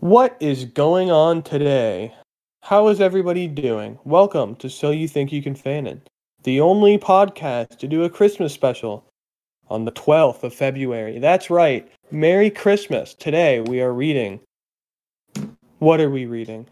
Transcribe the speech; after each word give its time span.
What 0.00 0.36
is 0.38 0.64
going 0.64 1.10
on 1.10 1.42
today? 1.42 2.14
How 2.62 2.86
is 2.86 3.00
everybody 3.00 3.48
doing? 3.48 3.98
Welcome 4.04 4.54
to 4.56 4.70
So 4.70 4.92
You 4.92 5.08
Think 5.08 5.32
You 5.32 5.42
Can 5.42 5.56
Fan 5.56 5.88
It, 5.88 6.08
the 6.44 6.60
only 6.60 6.98
podcast 6.98 7.78
to 7.78 7.88
do 7.88 8.04
a 8.04 8.08
Christmas 8.08 8.52
special 8.52 9.04
on 9.68 9.86
the 9.86 9.90
12th 9.90 10.44
of 10.44 10.54
February. 10.54 11.18
That's 11.18 11.50
right. 11.50 11.90
Merry 12.12 12.48
Christmas. 12.48 13.12
Today 13.12 13.60
we 13.60 13.80
are 13.80 13.92
reading. 13.92 14.38
What 15.80 16.00
are 16.00 16.10
we 16.10 16.26
reading? 16.26 16.68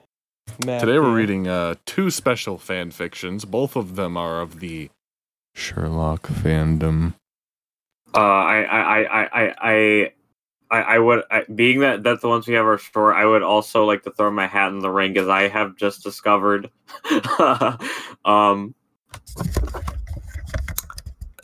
Today 0.61 1.00
we're 1.00 1.12
reading 1.12 1.48
uh, 1.48 1.74
two 1.84 2.12
special 2.12 2.58
fan 2.58 2.93
fictions. 2.93 3.45
Both 3.45 3.74
of 3.74 3.96
them 3.96 4.16
are 4.16 4.40
of 4.40 4.61
the 4.61 4.88
Sherlock 5.52 6.29
fandom. 6.29 7.14
Uh, 8.14 8.20
I, 8.20 8.62
I, 8.62 8.80
I, 8.80 9.24
I, 9.24 9.54
I, 9.61 10.12
I, 10.70 10.82
I 10.82 10.98
would, 10.98 11.22
I, 11.30 11.44
being 11.54 11.80
that 11.80 12.02
that's 12.02 12.22
the 12.22 12.28
ones 12.28 12.46
we 12.46 12.54
have 12.54 12.66
our 12.66 12.78
store. 12.78 13.14
I 13.14 13.24
would 13.24 13.42
also 13.42 13.84
like 13.84 14.02
to 14.04 14.10
throw 14.10 14.30
my 14.30 14.46
hat 14.46 14.72
in 14.72 14.80
the 14.80 14.90
ring 14.90 15.16
as 15.16 15.29
I 15.29 15.48
have 15.48 15.76
just 15.76 16.02
discovered. 16.02 16.70
um, 18.24 18.74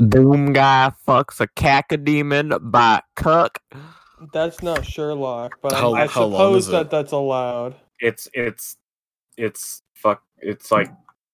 Doom 0.08 0.52
guy 0.52 0.90
fucks 1.06 1.40
a 1.40 1.46
cacodemon 1.48 2.70
by 2.70 3.00
cuck. 3.14 3.60
That's 4.32 4.62
not 4.62 4.84
Sherlock, 4.84 5.58
but 5.62 5.72
How- 5.72 5.94
I, 5.94 6.02
I 6.02 6.06
how 6.06 6.30
suppose 6.30 6.66
that 6.68 6.86
it? 6.86 6.90
that's 6.90 7.12
allowed. 7.12 7.74
it's, 8.00 8.28
it's, 8.34 8.76
it's 9.36 9.82
fuck. 9.94 10.22
It's 10.38 10.70
like 10.72 10.90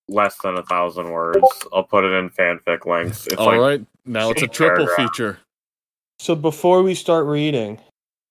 less 0.09 0.37
than 0.43 0.57
a 0.57 0.63
thousand 0.65 1.11
words. 1.11 1.41
I'll 1.73 1.83
put 1.85 2.05
it 2.05 2.13
in 2.13 2.31
fanfic 2.31 2.85
links. 2.87 3.27
It's 3.27 3.37
All 3.37 3.47
like 3.47 3.59
right, 3.59 3.87
now 4.05 4.31
it's 4.31 4.43
a 4.43 4.47
triple 4.47 4.87
paragraph. 4.87 5.11
feature. 5.13 5.39
So 6.21 6.35
before 6.35 6.83
we 6.83 6.95
start 6.95 7.27
reading, 7.27 7.79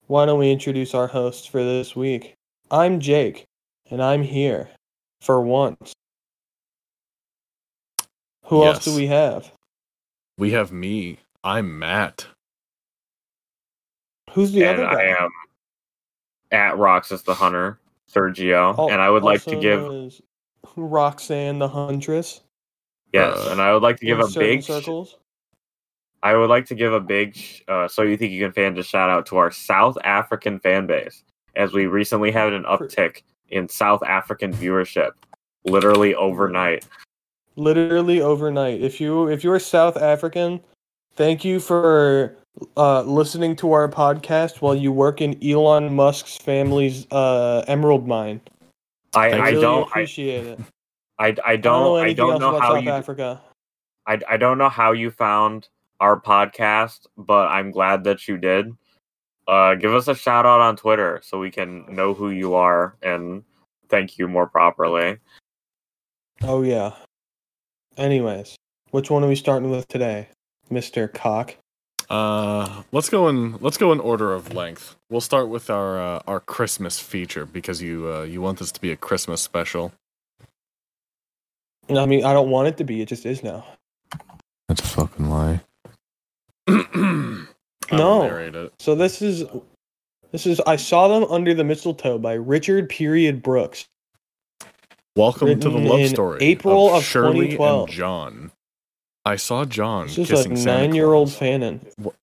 why 0.08 0.26
don't 0.26 0.40
we 0.40 0.52
introduce 0.52 0.94
our 0.94 1.08
hosts 1.08 1.46
for 1.48 1.64
this 1.64 1.96
week? 1.96 2.36
I'm 2.70 3.00
Jake, 3.00 3.46
and 3.90 4.04
I'm 4.04 4.24
here 4.24 4.70
for 5.22 5.42
once. 5.42 5.94
Who 8.46 8.64
else 8.64 8.84
do 8.86 8.96
we 8.96 9.08
have? 9.08 9.52
We 10.38 10.52
have 10.52 10.72
me. 10.72 11.20
I'm 11.44 11.80
Matt. 11.80 12.28
Who's 14.32 14.52
the 14.52 14.66
and 14.66 14.82
other 14.82 14.96
guy? 14.96 15.04
I 15.04 15.24
am 15.24 15.30
at 16.52 16.78
Roxas 16.78 17.24
the 17.24 17.34
Hunter, 17.34 17.80
Sergio, 18.14 18.78
Al- 18.78 18.92
and 18.92 19.02
I 19.02 19.10
would 19.10 19.24
like 19.24 19.44
to 19.44 19.56
give 19.60 20.22
Roxanne 20.76 21.60
the 21.60 21.68
Huntress. 21.70 22.42
yes, 23.14 23.38
Uh, 23.38 23.50
and 23.52 23.62
I 23.62 23.74
would 23.74 23.82
like 23.82 23.98
to 24.02 24.06
give 24.06 24.20
a 24.20 24.28
big 24.28 24.62
circles. 24.62 25.16
I 26.24 26.36
would 26.36 26.50
like 26.50 26.66
to 26.68 26.76
give 26.76 26.94
a 26.94 27.00
big, 27.00 27.38
uh, 27.68 27.88
so 27.88 28.02
you 28.02 28.18
think 28.18 28.32
you 28.32 28.44
can 28.44 28.52
fan 28.52 28.76
just 28.76 28.90
shout 28.90 29.10
out 29.10 29.26
to 29.28 29.38
our 29.38 29.52
South 29.52 29.98
African 30.04 30.60
fan 30.60 30.88
base, 30.88 31.24
as 31.56 31.74
we 31.74 31.86
recently 31.86 32.32
had 32.32 32.54
an 32.54 32.64
uptick 32.64 33.22
in 33.50 33.70
South 33.70 34.04
African 34.04 34.52
viewership, 34.54 35.12
literally 35.66 36.16
overnight. 36.16 36.86
Literally 37.56 38.22
overnight. 38.22 38.82
If 38.82 39.00
you 39.00 39.28
if 39.28 39.44
you're 39.44 39.60
South 39.60 39.98
African, 39.98 40.60
thank 41.16 41.46
you 41.46 41.60
for 41.60 42.36
uh, 42.76 43.02
listening 43.02 43.56
to 43.58 43.72
our 43.72 43.88
podcast 43.88 44.62
while 44.62 44.76
you 44.76 44.92
work 44.92 45.22
in 45.22 45.38
Elon 45.44 45.96
Musk's 45.96 46.38
family's 46.38 47.08
uh, 47.12 47.64
emerald 47.68 48.08
mine. 48.08 48.42
I, 49.14 49.32
Thank 49.32 49.44
I 49.44 49.50
really 49.50 49.62
don't, 49.62 49.84
I, 49.84 49.90
appreciate 49.90 50.46
it. 50.48 50.60
I, 51.20 51.28
I 51.28 51.36
I 51.46 51.56
don't 51.56 51.62
don't, 51.62 51.84
know 51.84 51.98
I 51.98 52.14
don't 52.14 52.40
know 52.40 52.60
how 52.60 52.76
South 52.76 52.84
you, 52.84 52.90
Africa. 52.92 53.42
I, 54.06 54.20
I 54.30 54.38
don't 54.38 54.58
know 54.58 54.70
how 54.70 54.92
you 54.92 55.12
found 55.12 55.70
our 56.00 56.20
podcast, 56.20 57.08
but 57.18 57.48
I'm 57.48 57.72
glad 57.72 58.04
that 58.06 58.28
you 58.28 58.38
did. 58.38 58.74
Uh, 59.48 59.76
give 59.76 59.94
us 59.94 60.08
a 60.08 60.16
shout 60.16 60.46
out 60.46 60.60
on 60.60 60.76
Twitter 60.76 61.22
so 61.24 61.40
we 61.40 61.52
can 61.52 61.86
know 61.94 62.14
who 62.14 62.30
you 62.30 62.56
are 62.56 62.96
and 63.02 63.44
thank 63.90 64.18
you 64.18 64.28
more 64.28 64.48
properly. 64.48 65.18
Oh 66.44 66.62
yeah. 66.62 66.94
Anyways, 67.98 68.56
which 68.92 69.10
one 69.10 69.24
are 69.24 69.28
we 69.28 69.36
starting 69.36 69.72
with 69.72 69.88
today, 69.88 70.28
Mister 70.70 71.08
Cock? 71.08 71.56
Uh, 72.10 72.84
let's 72.92 73.10
go 73.10 73.28
in. 73.28 73.58
Let's 73.58 73.78
go 73.78 73.92
in 73.92 74.00
order 74.00 74.34
of 74.34 74.54
length. 74.54 74.96
We'll 75.10 75.22
start 75.22 75.50
with 75.50 75.70
our 75.70 76.00
uh, 76.00 76.22
our 76.28 76.40
Christmas 76.40 77.00
feature 77.00 77.46
because 77.46 77.82
you 77.82 78.12
uh, 78.12 78.24
you 78.24 78.40
want 78.42 78.60
this 78.60 78.72
to 78.74 78.82
be 78.82 78.92
a 78.92 78.96
Christmas 78.96 79.42
special. 79.42 79.94
I 81.90 82.06
mean, 82.06 82.26
I 82.26 82.34
don't 82.34 82.50
want 82.50 82.68
it 82.68 82.78
to 82.78 82.84
be. 82.84 83.02
It 83.02 83.08
just 83.08 83.26
is 83.26 83.44
now. 83.44 83.66
That's 84.68 84.82
a 84.82 84.86
fucking 84.86 85.30
lie. 85.30 85.62
No. 86.68 87.48
No. 87.92 88.22
Narrate 88.28 88.56
it. 88.56 88.74
So 88.80 88.96
this 88.96 89.22
is, 89.22 89.46
this 90.32 90.46
is. 90.46 90.60
I 90.68 90.76
saw 90.76 91.08
them 91.08 91.30
under 91.32 91.54
the 91.54 91.64
mistletoe 91.64 92.18
by 92.18 92.34
Richard 92.34 92.90
Period 92.90 93.42
Brooks. 93.42 93.86
Welcome 95.16 95.60
to 95.60 95.70
the 95.70 95.78
love 95.78 96.08
story 96.10 96.40
April 96.42 96.94
of 96.94 97.04
Shirley 97.04 97.52
2012. 97.52 97.88
and 97.90 97.98
John. 97.98 98.52
I 99.26 99.36
saw 99.36 99.66
John 99.66 100.08
This 100.08 100.18
is 100.20 100.30
kissing 100.30 100.52
like 100.56 100.62
Santa 100.62 100.88
nine-year-old 100.88 101.30
Claus. 101.30 101.40
fanon. 101.40 102.14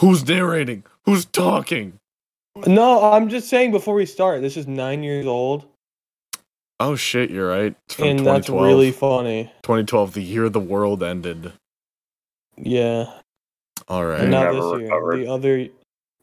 Who's 0.00 0.26
narrating? 0.26 0.84
Who's 1.04 1.24
talking? 1.24 1.94
No, 2.66 3.12
I'm 3.12 3.28
just 3.28 3.48
saying 3.48 3.70
before 3.70 3.94
we 3.94 4.06
start. 4.06 4.42
This 4.42 4.56
is 4.56 4.66
nine 4.66 5.02
years 5.02 5.26
old, 5.26 5.66
Oh 6.80 6.94
shit, 6.94 7.30
you're 7.30 7.48
right. 7.48 7.74
It's 7.86 7.94
from 7.94 8.04
and 8.08 8.26
that's 8.26 8.48
really 8.48 8.92
funny. 8.92 9.44
2012, 9.62 10.14
the 10.14 10.22
year 10.22 10.48
the 10.48 10.60
world 10.60 11.02
ended. 11.02 11.52
Yeah, 12.56 13.17
All 13.88 14.02
and 14.02 14.10
right. 14.10 14.28
not 14.28 14.52
Never 14.52 14.54
this 14.54 14.64
year. 14.64 14.76
recovered. 14.82 15.16
The 15.18 15.28
other, 15.28 15.68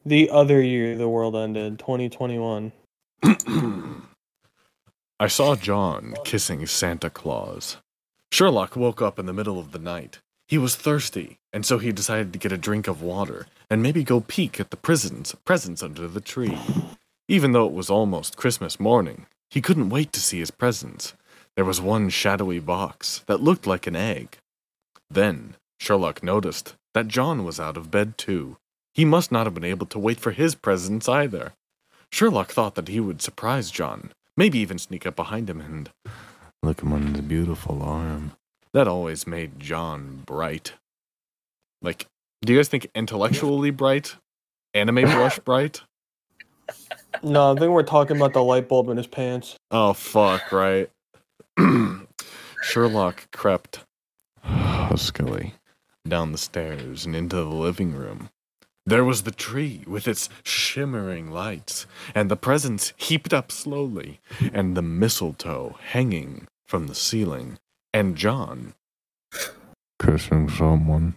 the 0.04 0.30
other 0.30 0.62
year 0.62 0.96
the 0.96 1.08
world 1.08 1.36
ended, 1.36 1.78
2021. 1.78 2.72
I 5.18 5.28
saw 5.28 5.56
John 5.56 6.14
kissing 6.24 6.66
Santa 6.66 7.10
Claus. 7.10 7.78
Sherlock 8.30 8.76
woke 8.76 9.00
up 9.00 9.18
in 9.18 9.26
the 9.26 9.32
middle 9.32 9.58
of 9.58 9.72
the 9.72 9.78
night. 9.78 10.20
He 10.48 10.58
was 10.58 10.76
thirsty, 10.76 11.38
and 11.52 11.64
so 11.66 11.78
he 11.78 11.90
decided 11.90 12.32
to 12.32 12.38
get 12.38 12.52
a 12.52 12.58
drink 12.58 12.86
of 12.86 13.02
water 13.02 13.46
and 13.70 13.82
maybe 13.82 14.04
go 14.04 14.20
peek 14.20 14.60
at 14.60 14.70
the 14.70 14.76
prisons 14.76 15.34
presents 15.44 15.82
under 15.82 16.06
the 16.06 16.20
tree. 16.20 16.58
Even 17.28 17.52
though 17.52 17.66
it 17.66 17.72
was 17.72 17.90
almost 17.90 18.36
Christmas 18.36 18.78
morning, 18.78 19.26
he 19.50 19.60
couldn't 19.60 19.88
wait 19.88 20.12
to 20.12 20.20
see 20.20 20.38
his 20.38 20.50
presents. 20.52 21.14
There 21.56 21.64
was 21.64 21.80
one 21.80 22.10
shadowy 22.10 22.60
box 22.60 23.24
that 23.26 23.40
looked 23.42 23.66
like 23.66 23.86
an 23.86 23.96
egg. 23.96 24.36
Then 25.10 25.56
Sherlock 25.80 26.22
noticed 26.22 26.74
that 26.96 27.08
John 27.08 27.44
was 27.44 27.60
out 27.60 27.76
of 27.76 27.90
bed 27.90 28.16
too. 28.16 28.56
He 28.94 29.04
must 29.04 29.30
not 29.30 29.44
have 29.44 29.52
been 29.52 29.64
able 29.64 29.84
to 29.88 29.98
wait 29.98 30.18
for 30.18 30.30
his 30.30 30.54
presence 30.54 31.10
either. 31.10 31.52
Sherlock 32.10 32.50
thought 32.50 32.74
that 32.74 32.88
he 32.88 33.00
would 33.00 33.20
surprise 33.20 33.70
John, 33.70 34.12
maybe 34.34 34.58
even 34.60 34.78
sneak 34.78 35.04
up 35.04 35.14
behind 35.14 35.50
him 35.50 35.60
and 35.60 35.90
look 36.62 36.80
him 36.80 36.94
on 36.94 37.08
his 37.08 37.20
beautiful 37.20 37.82
arm. 37.82 38.32
That 38.72 38.88
always 38.88 39.26
made 39.26 39.60
John 39.60 40.22
bright. 40.24 40.72
Like, 41.82 42.06
do 42.40 42.54
you 42.54 42.58
guys 42.58 42.68
think 42.68 42.88
intellectually 42.94 43.70
bright? 43.70 44.16
Anime 44.72 45.02
brush 45.02 45.38
bright? 45.40 45.82
No, 47.22 47.52
I 47.52 47.58
think 47.58 47.72
we're 47.72 47.82
talking 47.82 48.16
about 48.16 48.32
the 48.32 48.42
light 48.42 48.70
bulb 48.70 48.88
in 48.88 48.96
his 48.96 49.06
pants. 49.06 49.54
Oh, 49.70 49.92
fuck, 49.92 50.50
right? 50.50 50.88
Sherlock 52.62 53.30
crept 53.32 53.80
huskily 54.42 55.52
down 56.08 56.32
the 56.32 56.38
stairs 56.38 57.04
and 57.04 57.14
into 57.14 57.36
the 57.36 57.44
living 57.44 57.94
room. 57.94 58.30
There 58.84 59.04
was 59.04 59.22
the 59.22 59.32
tree 59.32 59.82
with 59.86 60.06
its 60.06 60.28
shimmering 60.44 61.30
lights, 61.30 61.86
and 62.14 62.30
the 62.30 62.36
presents 62.36 62.92
heaped 62.96 63.34
up 63.34 63.50
slowly, 63.50 64.20
and 64.52 64.76
the 64.76 64.82
mistletoe 64.82 65.76
hanging 65.88 66.46
from 66.66 66.86
the 66.86 66.94
ceiling, 66.94 67.58
and 67.92 68.16
John 68.16 68.74
kissing 69.98 70.48
someone. 70.48 71.16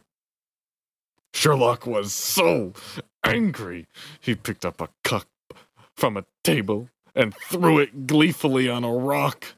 Sherlock 1.33 1.85
was 1.85 2.13
so 2.13 2.73
angry. 3.23 3.87
He 4.19 4.35
picked 4.35 4.65
up 4.65 4.81
a 4.81 4.89
cup 5.03 5.27
from 5.95 6.17
a 6.17 6.25
table 6.43 6.89
and 7.15 7.35
threw 7.35 7.79
it 7.79 8.07
gleefully 8.07 8.69
on 8.69 8.83
a 8.83 8.91
rock. 8.91 9.53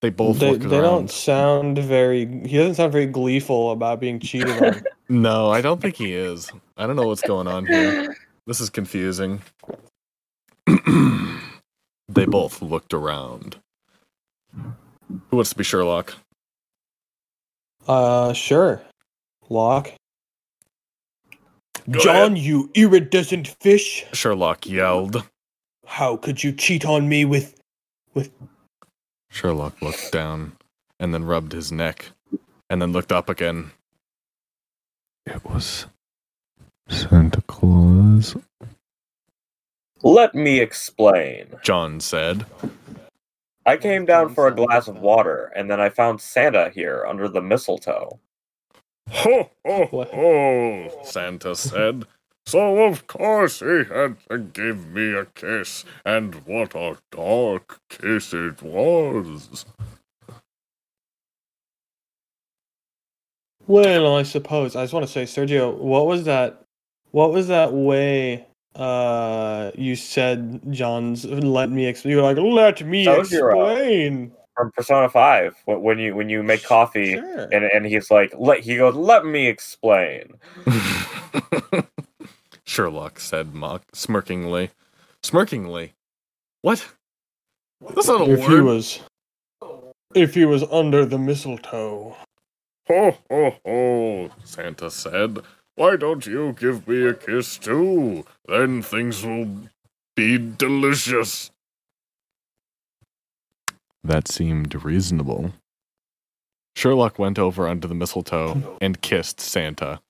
They 0.00 0.10
both 0.10 0.38
They, 0.38 0.52
looked 0.52 0.68
they 0.68 0.80
don't 0.80 1.10
sound 1.10 1.78
very. 1.78 2.24
He 2.46 2.56
doesn't 2.56 2.76
sound 2.76 2.92
very 2.92 3.06
gleeful 3.06 3.70
about 3.72 4.00
being 4.00 4.18
cheated 4.18 4.62
on. 4.62 4.82
No, 5.12 5.50
I 5.50 5.60
don't 5.60 5.82
think 5.82 5.96
he 5.96 6.14
is. 6.14 6.52
I 6.76 6.86
don't 6.86 6.94
know 6.94 7.08
what's 7.08 7.20
going 7.22 7.48
on 7.48 7.66
here. 7.66 8.16
This 8.46 8.60
is 8.60 8.70
confusing. 8.70 9.42
they 12.08 12.26
both 12.26 12.62
looked 12.62 12.94
around. 12.94 13.56
Who 14.54 15.36
wants 15.36 15.50
to 15.50 15.56
be 15.56 15.64
Sherlock? 15.64 16.14
Uh, 17.88 18.32
sure. 18.34 18.80
Lock. 19.48 19.90
Go 21.90 21.98
John, 21.98 22.36
you 22.36 22.70
iridescent 22.74 23.48
fish! 23.60 24.04
Sherlock 24.12 24.64
yelled. 24.64 25.28
How 25.86 26.16
could 26.16 26.44
you 26.44 26.52
cheat 26.52 26.84
on 26.84 27.08
me 27.08 27.24
with, 27.24 27.60
with? 28.14 28.30
Sherlock 29.30 29.80
looked 29.80 30.12
down 30.12 30.56
and 30.98 31.14
then 31.14 31.24
rubbed 31.24 31.52
his 31.52 31.72
neck 31.72 32.10
and 32.68 32.82
then 32.82 32.92
looked 32.92 33.12
up 33.12 33.28
again. 33.28 33.70
It 35.24 35.44
was 35.44 35.86
Santa 36.88 37.40
Claus. 37.42 38.36
Let 40.02 40.34
me 40.34 40.60
explain. 40.60 41.46
John 41.62 42.00
said. 42.00 42.46
I 43.66 43.76
came 43.76 44.06
down 44.06 44.34
for 44.34 44.48
a 44.48 44.54
glass 44.54 44.88
of 44.88 44.98
water, 44.98 45.52
and 45.54 45.70
then 45.70 45.80
I 45.80 45.90
found 45.90 46.20
Santa 46.20 46.70
here 46.70 47.04
under 47.06 47.28
the 47.28 47.42
mistletoe. 47.42 48.18
Ho, 49.10 49.50
ho, 49.66 49.86
ho, 49.92 51.02
Santa 51.04 51.54
said. 51.54 52.04
So 52.50 52.82
of 52.84 53.06
course 53.06 53.60
he 53.60 53.84
had 53.84 54.16
to 54.28 54.38
give 54.38 54.88
me 54.88 55.12
a 55.14 55.24
kiss, 55.26 55.84
and 56.04 56.34
what 56.46 56.74
a 56.74 56.96
dark 57.12 57.80
kiss 57.88 58.34
it 58.34 58.60
was. 58.60 59.64
Well, 63.68 64.16
I 64.16 64.24
suppose 64.24 64.74
I 64.74 64.82
just 64.82 64.92
want 64.92 65.06
to 65.06 65.12
say, 65.12 65.22
Sergio, 65.22 65.76
what 65.76 66.06
was 66.06 66.24
that? 66.24 66.64
What 67.12 67.32
was 67.32 67.46
that 67.46 67.72
way? 67.72 68.46
Uh, 68.74 69.70
you 69.76 69.94
said 69.94 70.60
John's. 70.72 71.24
Let 71.24 71.70
me 71.70 71.86
explain. 71.86 72.10
You 72.10 72.16
were 72.16 72.22
like, 72.24 72.36
let 72.36 72.84
me 72.84 73.06
explain. 73.08 74.32
From 74.56 74.72
Persona 74.72 75.08
Five, 75.08 75.54
when 75.66 76.00
you 76.00 76.16
when 76.16 76.28
you 76.28 76.42
make 76.42 76.64
coffee, 76.64 77.12
Sure. 77.12 77.48
and 77.52 77.64
and 77.64 77.86
he's 77.86 78.10
like, 78.10 78.34
let 78.36 78.58
he 78.60 78.76
goes, 78.76 78.96
let 78.96 79.24
me 79.24 79.46
explain. 79.46 80.34
Sherlock 82.70 83.18
said, 83.18 83.52
mock 83.52 83.82
smirkingly. 83.92 84.70
Smirkingly? 85.24 85.90
What? 86.62 86.86
That's 87.80 88.06
not 88.06 88.20
a 88.20 88.32
if 88.32 88.46
he 88.46 88.60
was, 88.60 89.00
if 90.14 90.34
he 90.34 90.44
was 90.44 90.62
under 90.70 91.04
the 91.04 91.18
mistletoe. 91.18 92.14
Ho, 92.86 93.16
ho, 93.28 93.56
ho, 93.66 94.30
Santa 94.44 94.88
said. 94.88 95.40
Why 95.74 95.96
don't 95.96 96.24
you 96.28 96.52
give 96.52 96.86
me 96.86 97.08
a 97.08 97.14
kiss 97.14 97.58
too? 97.58 98.24
Then 98.46 98.82
things 98.82 99.26
will 99.26 99.48
be 100.14 100.38
delicious. 100.38 101.50
That 104.04 104.28
seemed 104.28 104.84
reasonable. 104.84 105.54
Sherlock 106.76 107.18
went 107.18 107.36
over 107.36 107.66
under 107.66 107.88
the 107.88 107.96
mistletoe 107.96 108.78
and 108.80 109.02
kissed 109.02 109.40
Santa. 109.40 110.00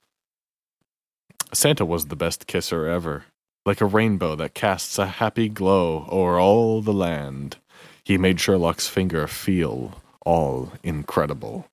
Santa 1.52 1.85
was 1.85 2.06
the 2.06 2.17
best 2.17 2.47
kisser 2.47 2.87
ever, 2.87 3.25
like 3.67 3.81
a 3.81 3.87
rainbow 3.87 4.37
that 4.37 4.55
casts 4.55 4.99
a 4.99 5.06
happy 5.06 5.49
glow 5.49 6.06
over 6.08 6.38
all 6.38 6.81
the 6.81 6.93
land. 6.93 7.56
He 8.05 8.19
made 8.19 8.41
Sherlock's 8.41 8.88
finger 8.88 9.26
feel 9.26 10.00
all 10.25 10.73
incredible. 10.82 11.67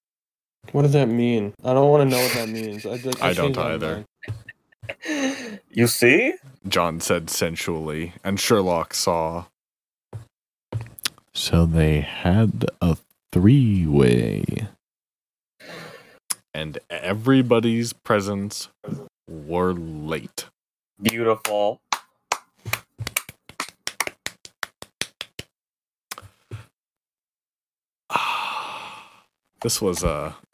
What 0.72 0.82
does 0.82 0.94
that 0.94 1.08
mean? 1.08 1.54
I 1.64 1.74
don't 1.74 1.90
want 1.90 2.10
to 2.10 2.16
know 2.16 2.22
what 2.22 2.34
that 2.34 2.50
means. 2.62 2.86
I, 2.86 2.98
just, 2.98 3.24
I 3.24 3.34
don't 3.34 3.58
either. 3.58 4.06
You 5.70 5.88
see? 5.88 6.34
John 6.68 7.00
said 7.00 7.30
sensually, 7.30 8.14
and 8.24 8.40
Sherlock 8.40 8.94
saw. 8.94 9.46
So 11.34 11.66
they 11.66 12.02
had 12.02 12.66
a 12.82 12.98
three 13.32 13.86
way. 13.86 14.68
And 16.54 16.80
everybody's 16.90 17.94
presents 17.94 18.70
were 19.28 19.74
late. 19.74 20.46
Beautiful. 21.02 21.82
This 29.62 29.82
was 29.82 30.04
uh 30.04 30.34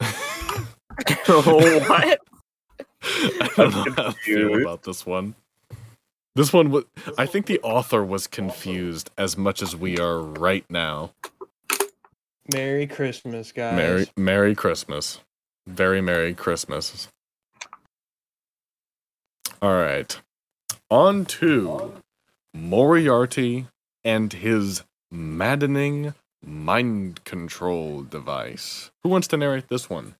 what? 1.26 2.20
I 3.40 3.50
don't 3.56 3.74
know 3.74 3.86
how 3.96 4.02
to 4.02 4.12
feel 4.26 4.52
confused. 4.52 4.62
about 4.62 4.82
this 4.84 5.06
one. 5.06 5.34
This 6.34 6.52
one 6.52 6.70
was 6.70 6.84
I 7.18 7.26
think 7.26 7.46
the 7.46 7.60
author 7.60 8.04
was 8.04 8.26
confused 8.26 9.10
as 9.18 9.36
much 9.36 9.62
as 9.62 9.76
we 9.76 9.98
are 9.98 10.20
right 10.20 10.64
now. 10.70 11.12
Merry 12.52 12.86
Christmas, 12.86 13.52
guys. 13.52 13.76
Merry 13.76 14.06
Merry 14.16 14.54
Christmas. 14.54 15.20
Very 15.66 16.00
Merry 16.00 16.34
Christmas. 16.34 17.08
All 19.64 19.72
right. 19.72 20.20
On 20.90 21.24
to 21.24 21.94
Moriarty 22.52 23.66
and 24.04 24.30
his 24.30 24.82
maddening 25.10 26.12
mind 26.44 27.24
control 27.24 28.02
device. 28.02 28.90
Who 29.02 29.08
wants 29.08 29.26
to 29.28 29.38
narrate 29.38 29.68
this 29.68 29.88
one? 29.88 30.16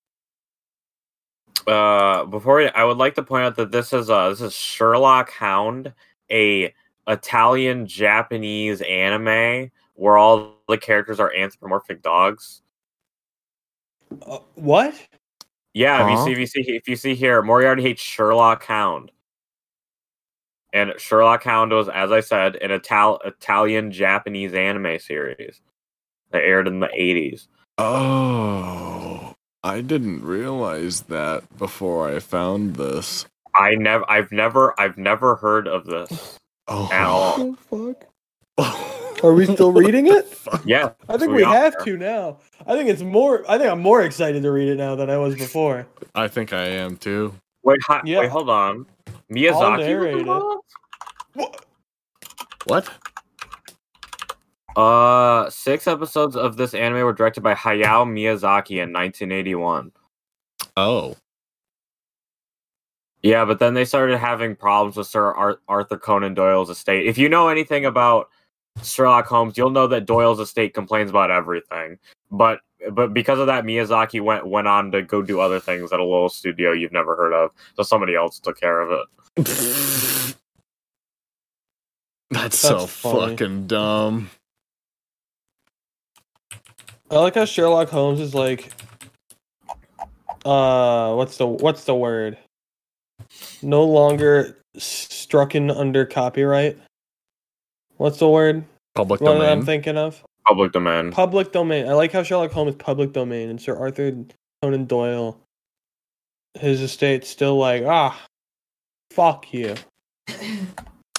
Uh, 1.66 2.24
before 2.24 2.56
we, 2.56 2.68
I 2.70 2.84
would 2.84 2.96
like 2.96 3.16
to 3.16 3.22
point 3.22 3.44
out 3.44 3.56
that 3.56 3.70
this 3.70 3.92
is 3.92 4.08
uh 4.08 4.30
this 4.30 4.40
is 4.40 4.54
Sherlock 4.54 5.30
Hound, 5.32 5.92
a 6.30 6.72
Italian 7.06 7.86
Japanese 7.86 8.80
anime 8.80 9.70
where 9.92 10.16
all 10.16 10.54
the 10.68 10.78
characters 10.78 11.20
are 11.20 11.34
anthropomorphic 11.34 12.00
dogs. 12.00 12.62
Uh, 14.26 14.38
what? 14.54 14.94
Yeah, 15.74 15.98
Huh? 16.02 16.06
if 16.06 16.18
you 16.18 16.24
see 16.24 16.32
if 16.32 16.38
you 16.38 16.46
see 16.46 16.76
if 16.76 16.88
you 16.88 16.96
see 16.96 17.14
here, 17.14 17.42
Moriarty 17.42 17.82
hates 17.82 18.00
Sherlock 18.00 18.64
Hound. 18.64 19.10
And 20.74 20.92
Sherlock 20.98 21.44
Hound 21.44 21.72
was, 21.72 21.88
as 21.88 22.10
I 22.12 22.18
said, 22.20 22.56
an 22.56 22.72
Ital- 22.72 23.20
Italian 23.24 23.92
Japanese 23.92 24.52
anime 24.52 24.98
series 24.98 25.60
that 26.32 26.42
aired 26.42 26.66
in 26.66 26.80
the 26.80 26.90
eighties. 26.92 27.48
Oh, 27.78 29.34
I 29.62 29.80
didn't 29.80 30.22
realize 30.24 31.02
that 31.02 31.44
before 31.56 32.08
I 32.08 32.18
found 32.18 32.74
this. 32.76 33.24
I 33.54 33.76
never, 33.76 34.04
I've 34.10 34.32
never, 34.32 34.78
I've 34.80 34.98
never 34.98 35.36
heard 35.36 35.68
of 35.68 35.86
this 35.86 36.38
Oh, 36.66 36.88
at 36.92 37.06
all. 37.06 37.52
the 37.52 37.94
fuck? 38.58 38.74
Are 39.24 39.32
we 39.32 39.46
still 39.46 39.72
reading 39.72 40.08
it? 40.08 40.26
Yeah, 40.66 40.90
I 41.08 41.12
think 41.16 41.30
so 41.30 41.34
we 41.34 41.44
are. 41.44 41.54
have 41.54 41.82
to 41.84 41.96
now. 41.96 42.38
I 42.66 42.74
think 42.76 42.90
it's 42.90 43.00
more. 43.02 43.44
I 43.48 43.56
think 43.58 43.70
I'm 43.70 43.80
more 43.80 44.02
excited 44.02 44.42
to 44.42 44.50
read 44.50 44.68
it 44.68 44.76
now 44.76 44.96
than 44.96 45.08
I 45.08 45.16
was 45.18 45.34
before. 45.36 45.86
I 46.14 46.28
think 46.28 46.52
I 46.52 46.64
am 46.64 46.96
too. 46.96 47.32
Wait, 47.62 47.78
hi, 47.86 48.02
Yeah. 48.04 48.18
wait, 48.20 48.30
hold 48.30 48.50
on. 48.50 48.86
Miyazaki. 49.30 49.78
was 49.78 49.86
narrate 49.86 50.14
it. 50.16 50.20
involved? 50.20 50.68
What? 52.66 52.88
Uh, 54.76 55.48
six 55.50 55.86
episodes 55.86 56.34
of 56.36 56.56
this 56.56 56.74
anime 56.74 57.02
were 57.04 57.12
directed 57.12 57.42
by 57.42 57.54
Hayao 57.54 58.04
Miyazaki 58.06 58.82
in 58.82 58.92
1981. 58.92 59.92
Oh, 60.76 61.14
Yeah, 63.22 63.44
but 63.44 63.58
then 63.60 63.74
they 63.74 63.84
started 63.84 64.18
having 64.18 64.56
problems 64.56 64.96
with 64.96 65.06
Sir 65.06 65.32
Ar- 65.32 65.60
Arthur 65.68 65.96
Conan 65.96 66.34
Doyle's 66.34 66.70
estate. 66.70 67.06
If 67.06 67.16
you 67.18 67.28
know 67.28 67.48
anything 67.48 67.86
about 67.86 68.28
Sherlock 68.82 69.26
Holmes, 69.26 69.56
you'll 69.56 69.70
know 69.70 69.86
that 69.86 70.06
Doyle's 70.06 70.40
estate 70.40 70.74
complains 70.74 71.10
about 71.10 71.30
everything. 71.30 71.98
But 72.32 72.58
but 72.92 73.14
because 73.14 73.38
of 73.38 73.46
that, 73.46 73.64
Miyazaki 73.64 74.20
went 74.20 74.46
went 74.46 74.68
on 74.68 74.90
to 74.92 75.02
go 75.02 75.22
do 75.22 75.40
other 75.40 75.60
things 75.60 75.92
at 75.92 76.00
a 76.00 76.04
little 76.04 76.28
studio 76.28 76.72
you've 76.72 76.92
never 76.92 77.16
heard 77.16 77.32
of. 77.32 77.50
So 77.76 77.82
somebody 77.82 78.14
else 78.14 78.38
took 78.38 78.58
care 78.58 78.80
of 78.80 78.90
it. 78.90 79.06
that's, 82.30 82.58
so 82.58 82.86
funny. 82.86 83.32
fucking 83.32 83.66
dumb. 83.66 84.30
I 87.10 87.16
like 87.16 87.34
how 87.34 87.44
Sherlock 87.44 87.90
Holmes 87.90 88.20
is 88.20 88.34
like, 88.34 88.72
uh, 90.44 91.14
what's 91.14 91.36
the 91.36 91.46
what's 91.46 91.84
the 91.84 91.94
word? 91.94 92.38
No 93.62 93.84
longer 93.84 94.58
strucken 94.76 95.74
under 95.74 96.04
copyright. 96.04 96.78
What's 97.96 98.18
the 98.18 98.28
word? 98.28 98.64
Public 98.94 99.20
What 99.20 99.34
domain. 99.34 99.48
I'm 99.48 99.64
thinking 99.64 99.96
of? 99.96 100.22
Public 100.46 100.72
domain. 100.72 101.10
Public 101.10 101.52
domain. 101.52 101.88
I 101.88 101.94
like 101.94 102.12
how 102.12 102.22
Sherlock 102.22 102.52
Holmes 102.52 102.70
is 102.70 102.76
public 102.76 103.12
domain 103.12 103.48
and 103.48 103.60
Sir 103.60 103.76
Arthur 103.76 104.12
Conan 104.62 104.84
Doyle, 104.86 105.38
his 106.54 106.80
estate's 106.80 107.28
still 107.28 107.56
like, 107.56 107.82
ah, 107.86 108.18
fuck 109.10 109.52
you. 109.52 109.74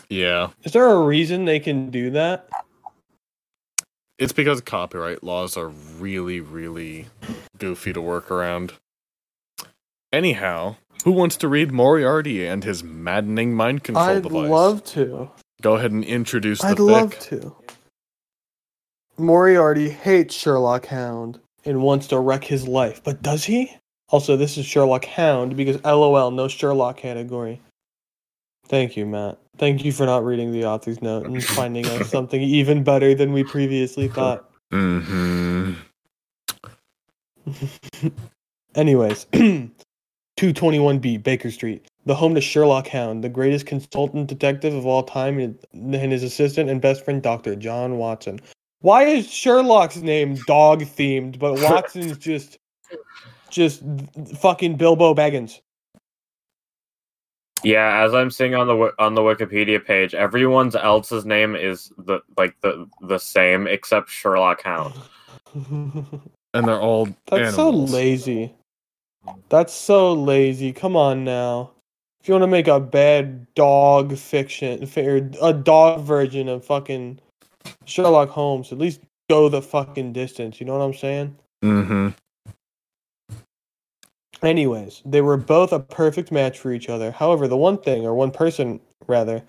yeah, 0.10 0.50
Is 0.64 0.72
there 0.74 0.90
a 0.90 1.00
reason 1.04 1.46
they 1.46 1.60
can 1.60 1.90
do 1.90 2.10
that? 2.12 2.48
it's 4.18 4.32
because 4.32 4.62
copyright 4.62 5.24
laws 5.24 5.58
are 5.58 5.68
really, 5.68 6.40
really 6.40 7.06
goofy 7.58 7.92
to 7.92 8.00
work 8.02 8.32
around. 8.32 8.74
Anyhow, 10.14 10.78
who 11.04 11.12
wants 11.12 11.36
to 11.38 11.50
read 11.50 11.72
Moriarty 11.74 12.46
and 12.48 12.64
his 12.64 12.82
maddening 12.84 13.54
mind 13.54 13.84
control 13.84 14.22
device? 14.22 14.32
I'd 14.46 14.50
love 14.50 14.84
to. 14.86 15.30
Go 15.62 15.76
ahead 15.76 15.92
and 15.92 16.04
introduce 16.06 16.62
the 16.62 16.68
I'd 16.68 16.78
thick. 16.78 16.80
love 16.80 17.20
to. 17.20 17.56
Moriarty 19.18 19.90
hates 19.90 20.36
Sherlock 20.36 20.86
Hound 20.88 21.40
and 21.64 21.82
wants 21.82 22.08
to 22.08 22.20
wreck 22.20 22.44
his 22.44 22.68
life, 22.68 23.02
but 23.04 23.22
does 23.22 23.46
he? 23.46 23.76
Also, 24.10 24.36
this 24.36 24.58
is 24.58 24.66
Sherlock 24.66 25.06
Hound 25.06 25.56
because 25.58 25.82
LOL, 25.84 26.32
no 26.32 26.48
Sherlock 26.48 26.98
category. 26.98 27.62
Thank 28.68 28.98
you, 28.98 29.06
Matt. 29.06 29.38
Thank 29.58 29.86
you 29.86 29.92
for 29.92 30.06
not 30.06 30.26
reading 30.26 30.52
the 30.52 30.66
author's 30.66 31.02
note 31.02 31.26
and 31.26 31.44
finding 31.58 31.86
us 31.88 32.10
something 32.10 32.42
even 32.42 32.84
better 32.84 33.16
than 33.16 33.32
we 33.34 33.44
previously 33.44 34.08
thought. 34.10 34.50
Mm-hmm. 34.72 35.74
Anyways, 38.76 39.26
221B 40.38 41.24
Baker 41.24 41.50
Street. 41.52 41.88
the 42.06 42.16
home 42.16 42.36
to 42.36 42.42
Sherlock 42.42 42.88
Hound, 42.88 43.24
the 43.24 43.30
greatest 43.30 43.66
consultant 43.66 44.28
detective 44.28 44.74
of 44.74 44.86
all 44.86 45.04
time, 45.04 45.40
and 45.40 46.12
his 46.12 46.24
assistant 46.24 46.70
and 46.70 46.82
best 46.82 47.06
friend, 47.06 47.22
Dr. 47.22 47.56
John 47.56 47.98
Watson. 47.98 48.40
Why 48.86 49.06
is 49.06 49.28
Sherlock's 49.28 49.96
name 49.96 50.36
dog 50.46 50.82
themed, 50.82 51.40
but 51.40 51.60
Watson's 51.60 52.20
just 52.20 52.60
just 53.50 53.82
fucking 54.38 54.76
Bilbo 54.76 55.16
Baggins? 55.16 55.60
Yeah, 57.64 58.04
as 58.04 58.14
I'm 58.14 58.30
seeing 58.30 58.54
on 58.54 58.68
the 58.68 58.94
on 59.00 59.16
the 59.16 59.22
Wikipedia 59.22 59.84
page, 59.84 60.14
everyone's 60.14 60.76
else's 60.76 61.26
name 61.26 61.56
is 61.56 61.92
the 61.98 62.20
like 62.38 62.56
the 62.62 62.88
the 63.02 63.18
same 63.18 63.66
except 63.66 64.08
Sherlock 64.08 64.62
Hound. 64.62 64.94
And 66.54 66.66
they're 66.66 66.80
all 66.80 67.08
That's 67.28 67.58
animals. 67.58 67.90
so 67.90 67.98
lazy. 67.98 68.56
That's 69.50 69.74
so 69.74 70.14
lazy. 70.14 70.72
Come 70.72 70.96
on 70.96 71.26
now. 71.26 71.72
If 72.22 72.30
you 72.30 72.34
want 72.34 72.44
to 72.44 72.48
make 72.48 72.70
a 72.70 72.80
bad 72.80 73.54
dog 73.56 74.16
fiction, 74.16 74.82
or 74.96 75.18
er, 75.18 75.32
a 75.42 75.52
dog 75.52 76.06
version 76.06 76.48
of 76.48 76.64
fucking 76.64 77.20
Sherlock 77.86 78.30
Holmes, 78.30 78.72
at 78.72 78.78
least 78.78 79.02
go 79.30 79.50
the 79.50 79.62
fucking 79.62 80.14
distance. 80.14 80.60
You 80.60 80.66
know 80.66 80.78
what 80.78 80.86
I'm 80.86 80.94
saying? 80.94 81.36
Mm-hmm. 81.64 82.10
Anyways, 84.44 85.02
they 85.06 85.22
were 85.22 85.38
both 85.38 85.72
a 85.72 85.80
perfect 85.80 86.32
match 86.32 86.60
for 86.60 86.72
each 86.72 86.90
other. 86.90 87.12
However, 87.12 87.48
the 87.48 87.58
one 87.58 87.78
thing, 87.78 88.06
or 88.06 88.14
one 88.14 88.32
person 88.32 88.80
rather, 89.08 89.44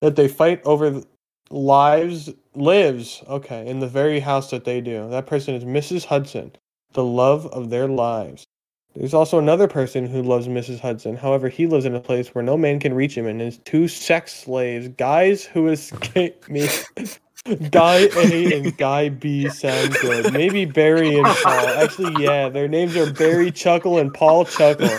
that 0.00 0.16
they 0.16 0.28
fight 0.28 0.62
over 0.64 1.02
lives 1.50 2.30
lives, 2.54 3.22
okay, 3.28 3.66
in 3.66 3.80
the 3.80 3.86
very 3.86 4.20
house 4.20 4.50
that 4.50 4.64
they 4.64 4.80
do. 4.80 5.08
That 5.10 5.26
person 5.26 5.54
is 5.54 5.64
Mrs. 5.64 6.04
Hudson, 6.04 6.52
the 6.92 7.04
love 7.04 7.46
of 7.48 7.70
their 7.70 7.86
lives. 7.86 8.46
There's 8.94 9.14
also 9.14 9.38
another 9.38 9.68
person 9.68 10.06
who 10.06 10.20
loves 10.20 10.48
Mrs. 10.48 10.80
Hudson. 10.80 11.16
However, 11.16 11.48
he 11.48 11.68
lives 11.68 11.84
in 11.84 11.94
a 11.94 12.00
place 12.00 12.34
where 12.34 12.42
no 12.42 12.56
man 12.56 12.80
can 12.80 12.92
reach 12.92 13.16
him, 13.16 13.26
and 13.26 13.40
his 13.40 13.58
two 13.58 13.86
sex 13.86 14.34
slaves, 14.34 14.88
guys 14.88 15.44
who 15.44 15.68
escape 15.68 16.48
me. 16.48 16.68
Guy 17.70 18.08
A 18.16 18.52
and 18.58 18.76
Guy 18.76 19.08
B 19.08 19.48
sound 19.48 19.94
good. 19.94 20.32
Maybe 20.32 20.64
Barry 20.66 21.16
and 21.16 21.26
Paul. 21.26 21.68
Actually, 21.68 22.24
yeah, 22.24 22.48
their 22.48 22.68
names 22.68 22.96
are 22.96 23.12
Barry 23.12 23.50
Chuckle 23.50 23.98
and 23.98 24.12
Paul 24.12 24.44
Chuckle. 24.44 24.88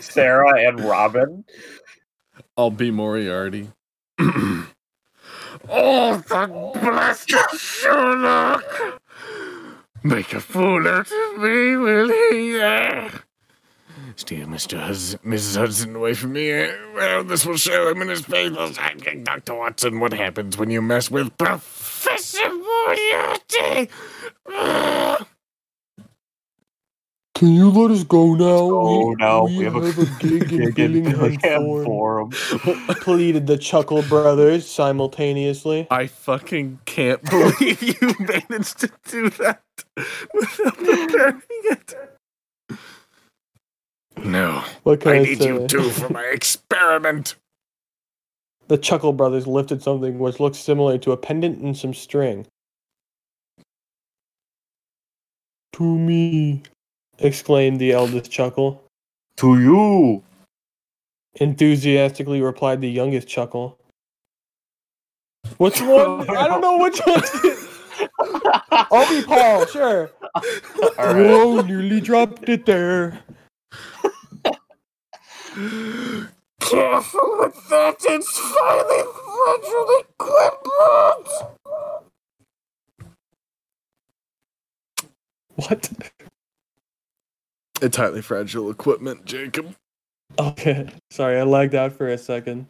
Sarah 0.00 0.66
and 0.68 0.80
Robin. 0.80 1.44
I'll 2.56 2.70
be 2.70 2.90
Moriarty. 2.90 3.70
oh, 4.18 4.64
the 5.68 6.72
blasted 6.80 7.38
Sherlock! 7.58 9.00
Make 10.02 10.32
a 10.32 10.40
fool 10.40 10.88
out 10.88 11.10
of 11.10 11.38
me, 11.38 11.76
will 11.76 12.08
he? 12.08 12.60
Uh, 12.60 13.08
steal 14.20 14.46
Mr. 14.46 14.78
Hus- 14.78 15.16
Mrs. 15.24 15.56
Hudson 15.56 15.96
away 15.96 16.14
from 16.14 16.32
me. 16.32 16.50
Well, 16.94 17.24
this 17.24 17.44
will 17.46 17.56
show 17.56 17.88
him 17.88 18.02
in 18.02 18.08
his 18.08 18.22
papers. 18.22 18.78
Dr. 19.22 19.54
Watson, 19.54 20.00
what 20.00 20.12
happens 20.12 20.56
when 20.56 20.70
you 20.70 20.82
mess 20.82 21.10
with 21.10 21.36
Professor 21.38 22.48
Moriarty? 22.52 23.90
Can 27.42 27.54
you 27.54 27.70
let 27.70 27.90
us 27.90 28.04
go 28.04 28.34
now? 28.34 28.44
Oh 28.46 29.14
no, 29.18 29.44
we, 29.44 29.64
have, 29.64 29.74
a 29.74 29.80
gig 30.20 30.52
in 30.52 30.70
gig 30.70 30.96
in 30.96 31.04
Billingham 31.04 31.38
Billingham 31.40 31.84
Forum. 31.84 32.30
Forum. 32.30 32.30
Pleaded 33.00 33.48
the 33.48 33.58
Chuckle 33.58 34.02
brothers 34.02 34.70
simultaneously. 34.70 35.88
I 35.90 36.06
fucking 36.06 36.78
can't 36.84 37.20
believe 37.28 37.82
you 38.00 38.14
managed 38.20 38.78
to 38.80 38.92
do 39.08 39.30
that 39.30 39.62
without 40.32 40.76
preparing 40.76 41.42
it. 41.64 41.94
No, 44.24 44.64
What 44.84 45.00
can 45.00 45.12
I 45.12 45.16
I, 45.16 45.18
need 45.22 45.38
say? 45.38 45.46
you 45.48 45.66
two 45.66 45.90
for 45.90 46.08
my 46.12 46.24
experiment. 46.24 47.34
The 48.68 48.78
Chuckle 48.78 49.12
brothers 49.12 49.46
lifted 49.46 49.82
something 49.82 50.18
which 50.18 50.38
looked 50.40 50.56
similar 50.56 50.96
to 50.98 51.12
a 51.12 51.16
pendant 51.16 51.58
and 51.58 51.76
some 51.76 51.92
string. 51.92 52.46
To 55.74 55.82
me, 55.98 56.62
exclaimed 57.18 57.80
the 57.80 57.92
eldest 57.92 58.30
Chuckle. 58.30 58.84
to 59.38 59.58
you. 59.60 60.22
Enthusiastically 61.36 62.40
replied 62.42 62.80
the 62.80 62.90
youngest 62.90 63.26
Chuckle. 63.26 63.78
Which 65.56 65.80
one? 65.80 66.28
I 66.30 66.46
don't 66.46 66.60
know 66.60 66.78
which 66.78 67.00
one. 67.00 67.22
I'll 68.70 69.08
be 69.08 69.22
Paul, 69.26 69.66
sure. 69.66 70.10
All 70.34 70.42
right. 70.98 71.26
Whoa, 71.26 71.60
nearly 71.62 72.00
dropped 72.00 72.48
it 72.48 72.64
there. 72.66 73.18
Careful 76.60 77.38
with 77.40 77.68
that, 77.70 77.96
it's 78.04 78.38
highly 78.40 79.04
fragile 79.24 80.02
equipment. 80.20 81.28
What? 85.56 85.90
It's 87.82 87.96
highly 87.96 88.22
fragile 88.22 88.70
equipment, 88.70 89.24
Jacob. 89.26 89.74
Okay, 90.38 90.88
sorry, 91.10 91.38
I 91.40 91.44
lagged 91.44 91.74
out 91.74 91.92
for 91.94 92.08
a 92.08 92.18
second. 92.18 92.66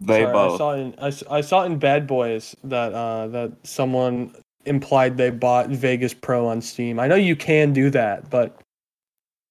They 0.00 0.26
Sorry, 0.26 0.36
I 0.38 0.48
saw 0.48 0.72
in 0.74 0.94
I, 1.00 1.08
s- 1.08 1.24
I 1.30 1.42
saw 1.42 1.64
in 1.64 1.78
Bad 1.78 2.06
Boys 2.06 2.56
that 2.64 2.94
uh 2.94 3.28
that 3.28 3.52
someone 3.64 4.34
implied 4.66 5.16
they 5.18 5.30
bought 5.30 5.68
Vegas 5.70 6.14
Pro 6.14 6.46
on 6.48 6.62
Steam. 6.62 7.00
I 7.00 7.08
know 7.08 7.16
you 7.16 7.36
can 7.36 7.72
do 7.72 7.90
that, 7.90 8.30
but 8.30 8.60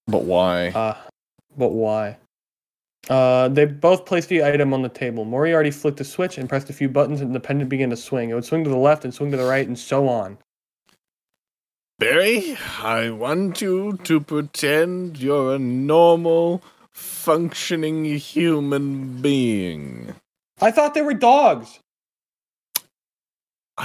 But 0.08 0.24
why? 0.24 0.70
uh 0.70 0.96
but 1.58 1.70
why? 1.70 2.18
Uh, 3.10 3.48
they 3.50 3.66
both 3.66 4.06
placed 4.06 4.30
the 4.30 4.44
item 4.44 4.74
on 4.74 4.82
the 4.82 4.90
table. 4.90 5.26
Moriarty 5.26 5.70
flicked 5.70 6.00
a 6.02 6.04
switch 6.04 6.38
and 6.40 6.50
pressed 6.50 6.70
a 6.72 6.74
few 6.74 6.90
buttons, 6.90 7.22
and 7.22 7.36
the 7.36 7.40
pendant 7.40 7.70
began 7.70 7.92
to 7.92 7.96
swing. 7.96 8.30
It 8.30 8.34
would 8.34 8.44
swing 8.46 8.64
to 8.64 8.70
the 8.70 8.76
left 8.78 9.06
and 9.06 9.14
swing 9.14 9.30
to 9.32 9.38
the 9.38 9.46
right, 9.46 9.68
and 9.68 9.78
so 9.78 10.08
on. 10.08 10.40
Barry, 12.00 12.58
I 12.82 13.12
want 13.12 13.62
you 13.62 13.98
to 14.04 14.20
pretend 14.20 15.20
you're 15.20 15.54
a 15.56 15.60
normal, 15.60 16.64
functioning 16.94 18.06
human 18.06 19.22
being. 19.22 20.16
I 20.60 20.72
thought 20.72 20.94
they 20.96 21.04
were 21.04 21.14
dogs. 21.14 21.80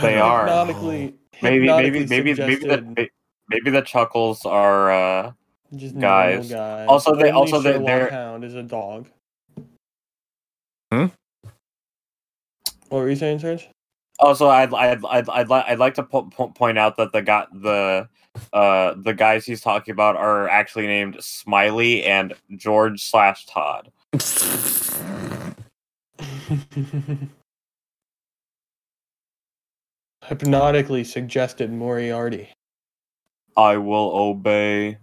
They 0.00 0.18
are. 0.18 0.40
Hypnotically, 0.46 1.14
Maybe, 1.42 1.66
maybe, 1.66 1.66
hypnotically 1.66 2.00
maybe, 2.00 2.08
maybe 2.08 2.32
the 2.32 2.42
suggested 2.46 2.96
may- 2.96 3.10
maybe 3.50 3.70
the 3.70 3.82
chuckles 3.82 4.46
are. 4.46 4.90
uh 4.90 5.32
just 5.76 5.98
guys. 5.98 6.50
guys. 6.50 6.88
Also, 6.88 7.14
they- 7.14 7.30
Only 7.30 7.52
also 7.52 7.60
they- 7.60 7.78
they're- 7.78 8.10
Hound 8.10 8.44
is 8.44 8.54
a 8.54 8.62
dog. 8.62 9.08
Hmm? 10.92 11.06
What 12.88 12.98
were 12.98 13.08
you 13.10 13.16
saying, 13.16 13.38
Serge? 13.38 13.68
Also, 14.18 14.48
I'd 14.48 14.74
I'd 14.74 15.02
I'd 15.04 15.28
I'd, 15.30 15.48
li- 15.48 15.64
I'd 15.66 15.78
like 15.78 15.94
to 15.94 16.02
po- 16.02 16.24
po- 16.24 16.48
point 16.48 16.76
out 16.76 16.96
that 16.96 17.12
the 17.12 17.22
got 17.22 17.48
the 17.62 18.08
uh 18.52 18.94
the 18.98 19.14
guys 19.14 19.46
he's 19.46 19.62
talking 19.62 19.92
about 19.92 20.16
are 20.16 20.46
actually 20.48 20.86
named 20.86 21.16
Smiley 21.20 22.04
and 22.04 22.34
George 22.56 23.02
slash 23.02 23.46
Todd. 23.46 23.90
Hypnotically 30.26 31.04
suggested 31.04 31.72
Moriarty. 31.72 32.50
I 33.56 33.76
will 33.78 34.10
obey, 34.14 34.98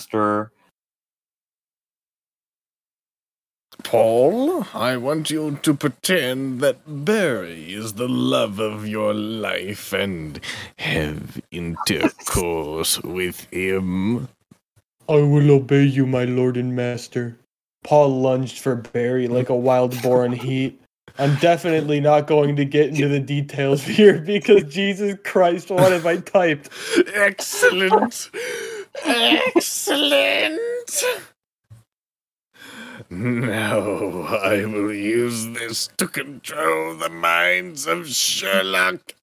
master. 0.00 0.50
Paul, 3.82 4.66
I 4.74 4.96
want 4.96 5.30
you 5.30 5.58
to 5.62 5.74
pretend 5.74 6.60
that 6.60 6.78
Barry 6.86 7.72
is 7.72 7.94
the 7.94 8.08
love 8.08 8.58
of 8.58 8.86
your 8.86 9.12
life 9.14 9.92
and 9.92 10.40
have 10.76 11.40
intercourse 11.50 13.00
with 13.04 13.46
him. 13.50 14.28
I 15.08 15.16
will 15.16 15.50
obey 15.50 15.84
you, 15.84 16.06
my 16.06 16.24
lord 16.24 16.56
and 16.56 16.76
master. 16.76 17.36
Paul 17.82 18.20
lunged 18.20 18.58
for 18.58 18.76
Barry 18.76 19.28
like 19.28 19.48
a 19.48 19.56
wild 19.56 20.00
boar 20.02 20.24
in 20.24 20.32
heat. 20.32 20.80
I'm 21.18 21.34
definitely 21.36 22.00
not 22.00 22.26
going 22.26 22.56
to 22.56 22.64
get 22.64 22.90
into 22.90 23.08
the 23.08 23.20
details 23.20 23.82
here 23.98 24.18
because 24.18 24.64
Jesus 24.64 25.18
Christ, 25.24 25.70
what 25.70 25.92
have 25.92 26.06
I 26.06 26.18
typed? 26.18 26.70
Excellent! 27.14 28.30
Excellent! 29.04 30.80
Now 33.08 33.80
I 34.26 34.64
will 34.66 34.92
use 34.92 35.46
this 35.48 35.88
to 35.96 36.06
control 36.06 36.96
the 36.96 37.08
minds 37.08 37.86
of 37.86 38.08
Sherlock 38.08 39.14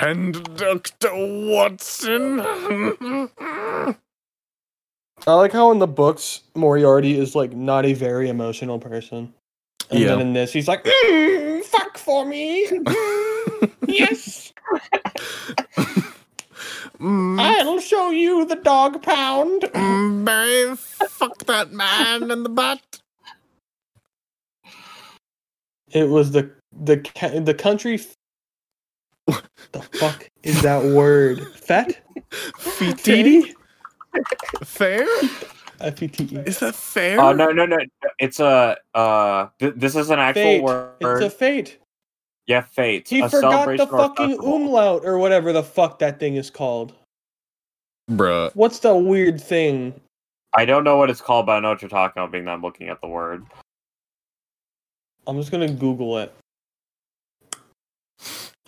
and 0.00 0.56
Dr. 0.56 1.10
Watson. 1.12 2.40
I 5.26 5.34
like 5.34 5.52
how 5.52 5.70
in 5.72 5.78
the 5.78 5.86
books 5.86 6.42
Moriarty 6.54 7.18
is 7.18 7.34
like 7.34 7.52
not 7.52 7.84
a 7.84 7.92
very 7.92 8.28
emotional 8.28 8.78
person. 8.78 9.34
And 9.90 10.00
Yeah. 10.00 10.06
then 10.08 10.20
in 10.20 10.32
this 10.32 10.52
he's 10.52 10.68
like, 10.68 10.84
"Mm, 10.84 11.64
fuck 11.64 11.98
for 11.98 12.24
me. 12.24 12.68
Yes. 13.88 14.52
Mm, 17.00 17.38
I'll 17.38 17.80
show 17.80 18.10
you 18.10 18.44
the 18.44 18.56
dog 18.56 19.02
pound. 19.02 19.62
mm, 19.62 20.24
Barry, 20.24 20.76
fuck 20.76 21.38
that 21.46 21.72
man 21.72 22.30
in 22.30 22.42
the 22.42 22.48
butt. 22.48 22.80
It 25.92 26.08
was 26.08 26.32
the 26.32 26.50
the 26.72 26.96
the 27.44 27.54
country. 27.54 27.94
f- 27.94 28.16
the 29.72 29.82
fuck 29.82 30.28
is 30.42 30.60
that 30.62 30.84
word? 30.84 31.46
Fet? 31.54 32.00
Fetty? 32.58 33.54
Fair? 34.64 35.06
F 35.80 36.02
E 36.02 36.08
T 36.08 36.24
E. 36.34 36.38
Is 36.46 36.58
that 36.58 36.74
fair? 36.74 37.20
Oh 37.20 37.32
no 37.32 37.52
no 37.52 37.64
no! 37.64 37.78
It's 38.18 38.40
a 38.40 38.76
uh. 38.94 39.48
Th- 39.60 39.74
this 39.76 39.94
is 39.94 40.10
an 40.10 40.18
actual 40.18 40.42
Fate. 40.42 40.62
word. 40.62 40.96
It's 41.00 41.22
a 41.22 41.30
fate. 41.30 41.78
Yeah, 42.48 42.62
fate. 42.62 43.06
He 43.06 43.20
a 43.20 43.28
forgot 43.28 43.66
the 43.76 43.86
fucking 43.86 44.28
festival. 44.28 44.56
umlaut 44.56 45.04
or 45.04 45.18
whatever 45.18 45.52
the 45.52 45.62
fuck 45.62 45.98
that 45.98 46.18
thing 46.18 46.36
is 46.36 46.48
called. 46.48 46.94
Bruh. 48.10 48.50
What's 48.54 48.78
the 48.78 48.96
weird 48.96 49.38
thing? 49.38 50.00
I 50.54 50.64
don't 50.64 50.82
know 50.82 50.96
what 50.96 51.10
it's 51.10 51.20
called, 51.20 51.44
but 51.44 51.52
I 51.52 51.60
know 51.60 51.68
what 51.68 51.82
you're 51.82 51.90
talking 51.90 52.22
about. 52.22 52.32
Being 52.32 52.46
that 52.46 52.52
I'm 52.52 52.62
looking 52.62 52.88
at 52.88 53.02
the 53.02 53.06
word. 53.06 53.44
I'm 55.26 55.36
just 55.36 55.52
gonna 55.52 55.70
Google 55.70 56.16
it. 56.18 56.34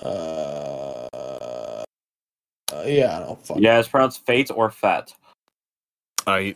Uh, 0.02 1.06
uh, 1.10 1.84
yeah, 2.84 3.16
I 3.16 3.20
don't 3.20 3.46
fuck. 3.46 3.56
Yeah, 3.60 3.78
it's 3.78 3.88
pronounced 3.88 4.26
fate 4.26 4.50
or 4.54 4.70
fat. 4.70 5.14
I 6.26 6.54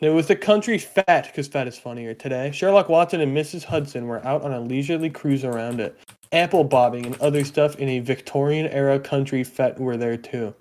It 0.00 0.10
was 0.10 0.26
the 0.26 0.36
country 0.36 0.78
fat 0.78 1.26
because 1.26 1.48
fat 1.48 1.68
is 1.68 1.78
funnier 1.78 2.14
today. 2.14 2.50
Sherlock 2.50 2.88
Watson 2.88 3.20
and 3.20 3.36
Mrs. 3.36 3.64
Hudson 3.64 4.06
were 4.06 4.24
out 4.26 4.42
on 4.42 4.52
a 4.52 4.60
leisurely 4.60 5.08
cruise 5.08 5.44
around 5.44 5.80
it. 5.80 5.98
Apple 6.32 6.64
bobbing 6.64 7.06
and 7.06 7.20
other 7.20 7.44
stuff 7.44 7.76
in 7.76 7.88
a 7.88 8.00
Victorian 8.00 8.66
era 8.66 8.98
country 8.98 9.44
fete 9.44 9.78
were 9.78 9.96
there 9.96 10.16
too. 10.16 10.54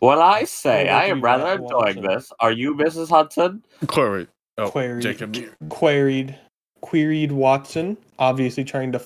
Well, 0.00 0.20
I 0.20 0.44
say 0.44 0.88
I 0.88 1.06
am 1.06 1.20
rather 1.20 1.52
enjoying 1.62 1.96
Watson. 1.96 2.02
this. 2.04 2.32
Are 2.40 2.52
you, 2.52 2.74
Mrs. 2.74 3.08
Hudson? 3.08 3.64
Queried. 3.86 4.28
Oh, 4.58 4.70
Query. 4.70 5.02
Jacob. 5.02 5.36
Queried, 5.70 6.38
queried 6.82 7.32
Watson, 7.32 7.96
obviously 8.18 8.64
trying 8.64 8.92
to 8.92 9.02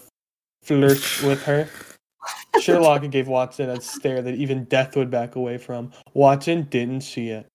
flirt 0.62 1.23
with 1.23 1.43
her. 1.45 1.69
Sherlock 2.60 3.08
gave 3.10 3.28
Watson 3.28 3.70
a 3.70 3.80
stare 3.80 4.22
that 4.22 4.34
even 4.34 4.64
death 4.64 4.96
would 4.96 5.10
back 5.10 5.37
away 5.37 5.58
from. 5.58 5.92
Watson 6.14 6.62
didn't 6.64 7.02
see 7.02 7.28
it. 7.28 7.46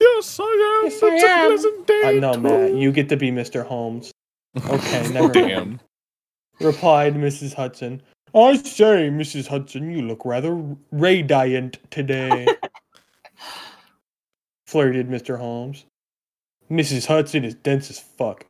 Yes, 0.00 0.38
I 0.40 0.80
am. 0.84 0.90
Yes, 0.90 1.02
I 1.02 1.06
It's 1.14 1.24
a 1.24 1.28
am. 1.28 1.46
pleasant 1.48 1.86
day. 1.86 2.18
Uh, 2.18 2.20
no, 2.20 2.32
to- 2.34 2.40
Matt, 2.40 2.74
you 2.74 2.92
get 2.92 3.08
to 3.10 3.16
be 3.16 3.30
Mr. 3.30 3.64
Holmes. 3.64 4.10
Okay, 4.68 5.08
never 5.12 5.28
mind. 5.28 5.32
Damn. 5.34 5.80
replied 6.60 7.14
Mrs. 7.14 7.54
Hudson. 7.54 8.02
I 8.34 8.56
say, 8.56 9.08
Mrs. 9.10 9.46
Hudson, 9.46 9.90
you 9.90 10.02
look 10.02 10.24
rather 10.24 10.54
radiant 10.92 11.78
today. 11.90 12.46
Flirted 14.66 15.08
Mr. 15.08 15.38
Holmes. 15.38 15.84
Mrs. 16.70 17.06
Hudson 17.06 17.44
is 17.44 17.54
dense 17.54 17.88
as 17.90 17.98
fuck. 17.98 18.44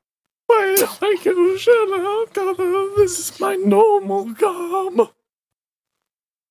Why, 0.49 0.75
thank 0.79 1.25
you, 1.25 1.57
Sherlock. 1.59 2.33
This 2.97 3.19
is 3.19 3.41
my 3.41 3.55
normal 3.55 4.25
garb. 4.33 5.11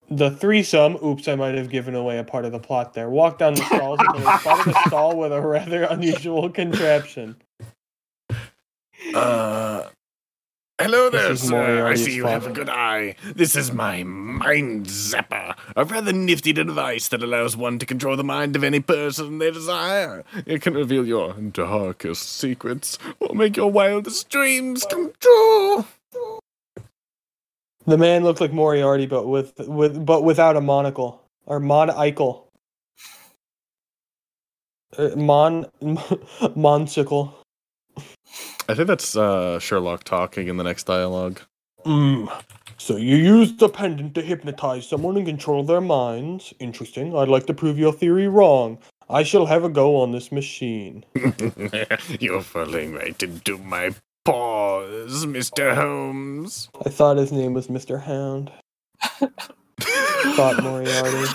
The 0.10 0.32
threesome, 0.32 0.98
oops, 1.04 1.28
I 1.28 1.36
might 1.36 1.56
have 1.56 1.70
given 1.70 1.94
away 1.94 2.18
a 2.18 2.24
part 2.24 2.46
of 2.46 2.54
the 2.54 2.60
plot 2.60 2.94
there, 2.94 3.10
walk 3.10 3.40
down 3.40 3.56
the 3.56 3.66
stalls 3.66 4.00
until 4.00 4.22
they 4.22 4.38
spotted 4.38 4.74
a 4.74 4.80
stall 4.88 5.18
with 5.18 5.34
a 5.34 5.42
rather 5.42 5.84
unusual 5.84 6.50
contraption. 6.50 7.36
Uh, 9.14 9.84
hello 10.80 11.10
there, 11.10 11.30
This 11.30 11.50
sir. 11.50 11.86
I 11.86 11.96
see 11.96 12.16
you 12.16 12.26
have 12.26 12.48
a 12.48 12.52
good 12.52 12.70
eye. 12.70 13.16
This 13.36 13.58
is 13.58 13.74
my 13.74 14.04
Mind 14.04 14.86
Zapper, 14.86 15.56
a 15.76 15.84
rather 15.84 16.14
nifty 16.14 16.54
device 16.54 17.10
that 17.10 17.22
allows 17.22 17.58
one 17.58 17.78
to 17.80 17.86
control 17.86 18.16
the 18.16 18.24
mind 18.24 18.56
of 18.56 18.64
any 18.64 18.80
person 18.80 19.40
they 19.40 19.52
desire. 19.52 20.24
It 20.46 20.62
can 20.62 20.74
reveal 20.74 21.06
your 21.06 21.34
darkest 21.34 22.30
secrets 22.32 22.98
or 23.20 23.36
make 23.36 23.58
your 23.58 23.72
wildest 23.72 24.30
dreams 24.30 24.86
come 24.90 25.12
true. 25.20 25.86
The 27.88 27.97
man 27.97 28.26
looked 28.26 28.41
like 28.41 28.52
Moriarty, 28.52 29.06
but 29.06 29.28
with 29.28 29.54
with 29.60 30.06
but 30.06 30.23
without 30.23 30.58
a 30.58 30.62
monocle 30.62 31.23
or 31.45 31.60
monocle. 31.60 32.52
Uh, 34.97 35.10
mon 35.15 35.65
moncicle. 36.56 37.34
I 38.69 38.76
think 38.76 38.88
that's 38.88 39.15
uh, 39.15 39.60
Sherlock 39.60 40.04
talking 40.04 40.50
in 40.50 40.58
the 40.58 40.63
next 40.63 40.84
dialogue. 40.84 41.39
Mm. 41.86 42.30
So 42.78 42.97
you 42.97 43.15
use 43.15 43.54
the 43.56 43.69
pendant 43.69 44.15
to 44.15 44.21
hypnotize 44.21 44.88
someone 44.88 45.15
and 45.17 45.26
control 45.26 45.63
their 45.63 45.82
minds? 45.82 46.54
Interesting. 46.60 47.15
I'd 47.15 47.30
like 47.30 47.45
to 47.47 47.54
prove 47.54 47.80
your 47.80 47.93
theory 47.93 48.28
wrong. 48.28 48.78
I 49.10 49.23
shall 49.23 49.45
have 49.45 49.63
a 49.63 49.69
go 49.69 49.95
on 49.95 50.12
this 50.12 50.32
machine. 50.32 51.06
You're 52.19 52.41
falling 52.41 52.93
right 52.93 53.21
into 53.23 53.58
my 53.60 53.95
paws, 54.28 55.26
Mr. 55.26 55.74
Holmes. 55.74 56.70
I 56.86 56.90
thought 56.90 57.16
his 57.16 57.32
name 57.32 57.54
was 57.54 57.68
Mr. 57.68 58.02
Hound. 58.02 58.52
Thought 60.36 60.62
Moriarty. 60.62 61.32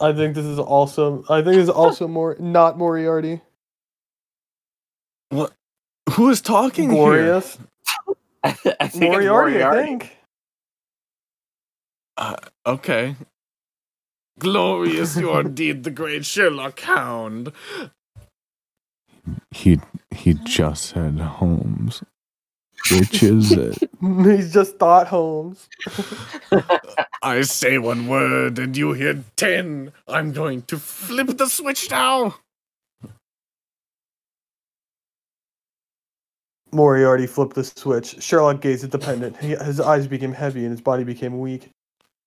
I 0.00 0.12
think 0.12 0.36
this 0.36 0.44
is 0.44 0.60
also. 0.60 1.24
I 1.28 1.42
think 1.42 1.56
this 1.56 1.64
is 1.64 1.68
also 1.68 2.06
more 2.06 2.36
not 2.38 2.78
Moriarty. 2.78 3.40
what? 5.30 5.52
Who 6.12 6.30
is 6.30 6.40
talking 6.40 6.90
here? 6.90 6.98
Glorious 6.98 7.58
I 8.44 8.52
think 8.52 8.76
it's 8.80 8.96
Moriarty, 8.96 9.64
I 9.64 9.82
think. 9.84 10.16
Uh, 12.16 12.36
okay. 12.66 13.16
Glorious, 14.38 15.16
you 15.16 15.30
are 15.30 15.42
indeed 15.42 15.84
the 15.84 15.90
great 15.90 16.26
Sherlock 16.26 16.80
Hound. 16.80 17.52
He 19.52 19.80
he 20.10 20.34
just 20.34 20.86
said 20.86 21.18
Holmes. 21.20 22.02
Which 22.90 23.22
is 23.22 23.52
it? 23.56 23.78
He's 24.00 24.52
just 24.52 24.78
thought 24.78 25.08
Holmes. 25.08 25.68
I 27.22 27.42
say 27.42 27.78
one 27.78 28.08
word 28.08 28.58
and 28.58 28.76
you 28.76 28.92
hear 28.94 29.24
ten. 29.36 29.92
I'm 30.08 30.32
going 30.32 30.62
to 30.64 30.78
flip 30.78 31.38
the 31.38 31.48
switch 31.48 31.90
now. 31.90 32.36
Moriarty 36.72 37.26
flipped 37.26 37.54
the 37.56 37.64
switch. 37.64 38.22
Sherlock 38.22 38.60
gazed 38.62 38.84
at 38.84 38.92
the 38.92 38.98
pendant. 38.98 39.36
He, 39.38 39.50
his 39.56 39.80
eyes 39.80 40.06
became 40.06 40.32
heavy 40.32 40.62
and 40.64 40.72
his 40.72 40.80
body 40.82 41.04
became 41.04 41.40
weak. 41.40 41.70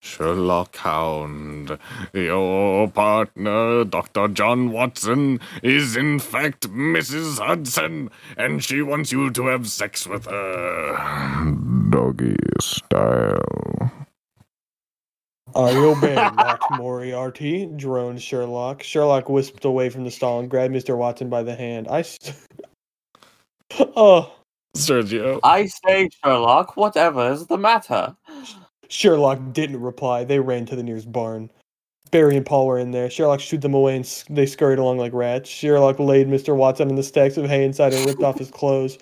Sherlock 0.01 0.75
Hound, 0.77 1.77
your 2.13 2.87
partner, 2.89 3.83
Dr. 3.83 4.27
John 4.27 4.71
Watson, 4.71 5.39
is 5.63 5.95
in 5.95 6.19
fact 6.19 6.69
Mrs. 6.69 7.39
Hudson, 7.39 8.11
and 8.37 8.63
she 8.63 8.81
wants 8.81 9.11
you 9.11 9.31
to 9.31 9.47
have 9.47 9.67
sex 9.67 10.05
with 10.07 10.25
her. 10.25 11.55
Doggy 11.89 12.35
style. 12.61 13.41
I 15.55 15.73
obey, 15.75 16.15
not 16.15 16.59
Moriarty, 16.71 17.67
droned 17.77 18.21
Sherlock. 18.21 18.83
Sherlock 18.83 19.29
whisked 19.29 19.63
away 19.63 19.89
from 19.89 20.03
the 20.03 20.11
stall 20.11 20.39
and 20.39 20.49
grabbed 20.49 20.73
Mr. 20.73 20.97
Watson 20.97 21.29
by 21.29 21.43
the 21.43 21.55
hand. 21.55 21.87
I. 21.89 22.01
St- 22.01 22.35
oh, 23.95 24.35
Sergio. 24.75 25.39
I 25.43 25.67
say, 25.67 26.09
Sherlock, 26.23 26.75
whatever 26.75 27.31
is 27.31 27.47
the 27.47 27.57
matter? 27.57 28.15
Sherlock 28.87 29.39
didn't 29.53 29.81
reply. 29.81 30.23
They 30.23 30.39
ran 30.39 30.65
to 30.67 30.75
the 30.75 30.83
nearest 30.83 31.11
barn. 31.11 31.49
Barry 32.11 32.37
and 32.37 32.45
Paul 32.45 32.67
were 32.67 32.77
in 32.77 32.91
there. 32.91 33.09
Sherlock 33.09 33.39
shooed 33.39 33.61
them 33.61 33.73
away 33.73 33.95
and 33.95 34.23
they 34.29 34.45
scurried 34.45 34.79
along 34.79 34.99
like 34.99 35.13
rats. 35.13 35.49
Sherlock 35.49 35.99
laid 35.99 36.27
Mr. 36.27 36.55
Watson 36.55 36.89
in 36.89 36.95
the 36.95 37.03
stacks 37.03 37.37
of 37.37 37.45
hay 37.45 37.65
inside 37.65 37.93
and 37.93 38.05
ripped 38.05 38.23
off 38.23 38.37
his 38.37 38.51
clothes. 38.51 38.97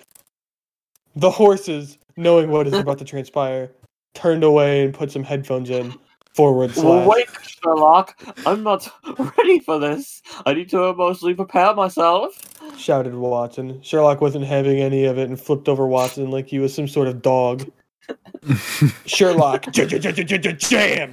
The 1.16 1.30
horses, 1.30 1.98
knowing 2.18 2.50
what 2.50 2.66
is 2.66 2.74
about 2.74 2.98
to 3.00 3.06
transpire, 3.06 3.72
turned 4.14 4.44
away 4.44 4.86
and 4.86 4.94
put 4.94 5.12
some 5.12 5.24
headphones 5.24 5.70
in. 5.70 5.94
Forward 6.34 6.72
slash. 6.72 7.08
Wait, 7.08 7.28
Sherlock, 7.44 8.20
I'm 8.48 8.64
not 8.64 8.92
ready 9.38 9.60
for 9.60 9.78
this. 9.78 10.24
I 10.48 10.56
need 10.56 10.68
to 10.72 10.86
emotionally 10.86 11.36
prepare 11.36 11.76
myself. 11.76 12.34
shouted 12.76 13.14
Watson. 13.14 13.80
Sherlock 13.84 14.20
wasn't 14.20 14.46
having 14.46 14.80
any 14.80 15.06
of 15.06 15.20
it 15.20 15.30
and 15.30 15.40
flipped 15.40 15.70
over 15.70 15.86
Watson 15.86 16.32
like 16.32 16.48
he 16.48 16.58
was 16.58 16.74
some 16.74 16.88
sort 16.88 17.08
of 17.08 17.22
dog. 17.22 17.70
Sherlock 19.06 19.72
jammed 19.72 19.94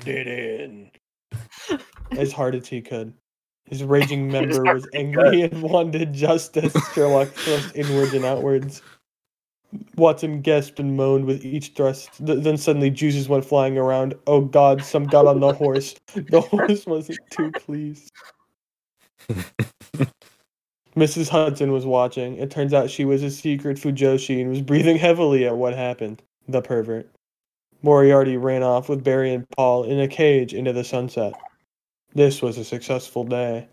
it 0.09 0.27
in 0.27 0.91
as 2.13 2.33
hard 2.33 2.55
as 2.55 2.69
he 2.69 2.81
could. 2.81 3.13
His 3.67 3.85
raging 3.85 4.29
member 4.33 4.63
was 4.63 4.87
angry 4.95 5.43
and 5.43 5.63
wanted 5.63 6.13
justice. 6.13 6.75
Sherlock 6.93 7.29
thrust 7.29 7.75
inwards 7.77 8.15
and 8.15 8.25
outwards. 8.25 8.83
Watson 9.97 10.41
gasped 10.41 10.81
and 10.81 10.97
moaned 10.97 11.27
with 11.27 11.45
each 11.45 11.69
thrust. 11.77 12.11
Th- 12.25 12.43
then 12.43 12.57
suddenly 12.57 12.91
juices 12.91 13.29
went 13.29 13.45
flying 13.45 13.79
around. 13.79 14.15
Oh 14.27 14.41
God! 14.41 14.83
Some 14.83 15.05
got 15.05 15.27
on 15.27 15.39
the 15.39 15.53
horse. 15.53 15.95
The 16.15 16.41
horse 16.41 16.87
wasn't 16.87 17.21
too 17.31 17.53
pleased. 17.53 18.11
Mrs. 20.97 21.29
Hudson 21.29 21.71
was 21.71 21.87
watching. 21.87 22.37
It 22.37 22.51
turns 22.51 22.75
out 22.75 22.91
she 22.91 23.05
was 23.05 23.23
a 23.23 23.31
secret 23.31 23.77
Fujoshi 23.77 24.41
and 24.41 24.51
was 24.51 24.61
breathing 24.61 24.97
heavily 24.97 25.47
at 25.47 25.57
what 25.57 25.73
happened. 25.75 26.21
The 26.51 26.61
pervert. 26.63 27.09
Moriarty 27.83 28.37
ran 28.37 28.63
off 28.63 28.89
with 28.89 29.05
Barry 29.05 29.33
and 29.33 29.49
Paul 29.57 29.85
in 29.85 30.01
a 30.01 30.09
cage 30.09 30.53
into 30.53 30.73
the 30.73 30.83
sunset. 30.85 31.33
This 32.15 32.43
was 32.43 32.59
a 32.59 32.65
successful 32.65 33.25
day. 33.25 33.69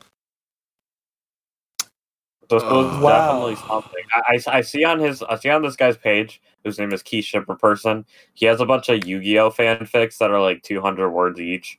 This 2.50 2.64
was 2.64 3.02
wow. 3.02 3.10
definitely 3.34 3.56
something. 3.68 4.04
I, 4.14 4.40
I, 4.48 4.58
I 4.60 4.62
see 4.62 4.86
on 4.86 5.00
his 5.00 5.22
I 5.24 5.36
see 5.38 5.50
on 5.50 5.64
this 5.64 5.76
guy's 5.76 5.98
page, 5.98 6.42
whose 6.64 6.80
name 6.80 6.94
is 6.94 7.04
Key 7.04 7.22
Shipper 7.22 7.56
Person. 7.56 8.06
He 8.36 8.46
has 8.46 8.62
a 8.62 8.66
bunch 8.66 8.88
of 8.90 9.06
Yu-Gi-Oh 9.06 9.50
fanfics 9.52 10.18
that 10.20 10.32
are 10.32 10.40
like 10.40 10.62
200 10.64 11.10
words 11.10 11.40
each. 11.42 11.78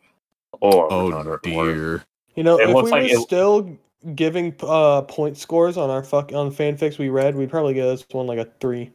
Or 0.60 0.92
Oh 0.92 1.04
100 1.10 1.46
words. 1.54 2.04
You 2.34 2.42
know, 2.42 2.58
It 2.58 2.68
if 2.68 2.74
looks 2.74 2.90
we 2.90 2.98
were 3.00 3.06
it- 3.06 3.18
still 3.20 3.78
giving 4.14 4.54
uh, 4.60 5.02
point 5.02 5.38
scores 5.38 5.76
on 5.78 5.88
our 5.90 6.02
fuck 6.02 6.32
on 6.32 6.50
fanfics 6.52 6.98
we 6.98 7.08
read, 7.08 7.34
we'd 7.34 7.50
probably 7.50 7.74
give 7.74 7.86
this 7.86 8.04
one 8.10 8.26
like 8.26 8.38
a 8.38 8.50
three. 8.60 8.90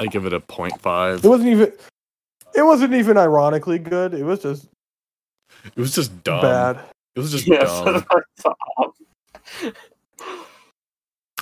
I 0.00 0.06
give 0.06 0.26
it 0.26 0.32
a 0.32 0.40
point 0.40 0.80
five. 0.80 1.24
It 1.24 1.28
wasn't 1.28 1.50
even. 1.50 1.72
It 2.54 2.62
wasn't 2.62 2.94
even 2.94 3.18
ironically 3.18 3.78
good. 3.78 4.14
It 4.14 4.24
was 4.24 4.40
just 4.40 4.68
It 5.64 5.76
was 5.76 5.94
just 5.94 6.24
dumb. 6.24 6.40
bad. 6.42 6.80
It 7.14 7.20
was 7.20 7.30
just 7.32 7.46
Yes, 7.46 7.68
dumb. 7.82 9.72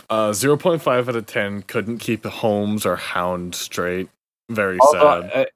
Uh, 0.08 0.30
0.5 0.30 0.86
out 1.08 1.16
of 1.16 1.26
10. 1.26 1.62
Couldn't 1.62 1.98
keep 1.98 2.24
Holmes 2.24 2.86
or 2.86 2.94
Hound 2.94 3.56
straight. 3.56 4.08
Very 4.50 4.78
Although, 4.80 5.22
sad. 5.22 5.48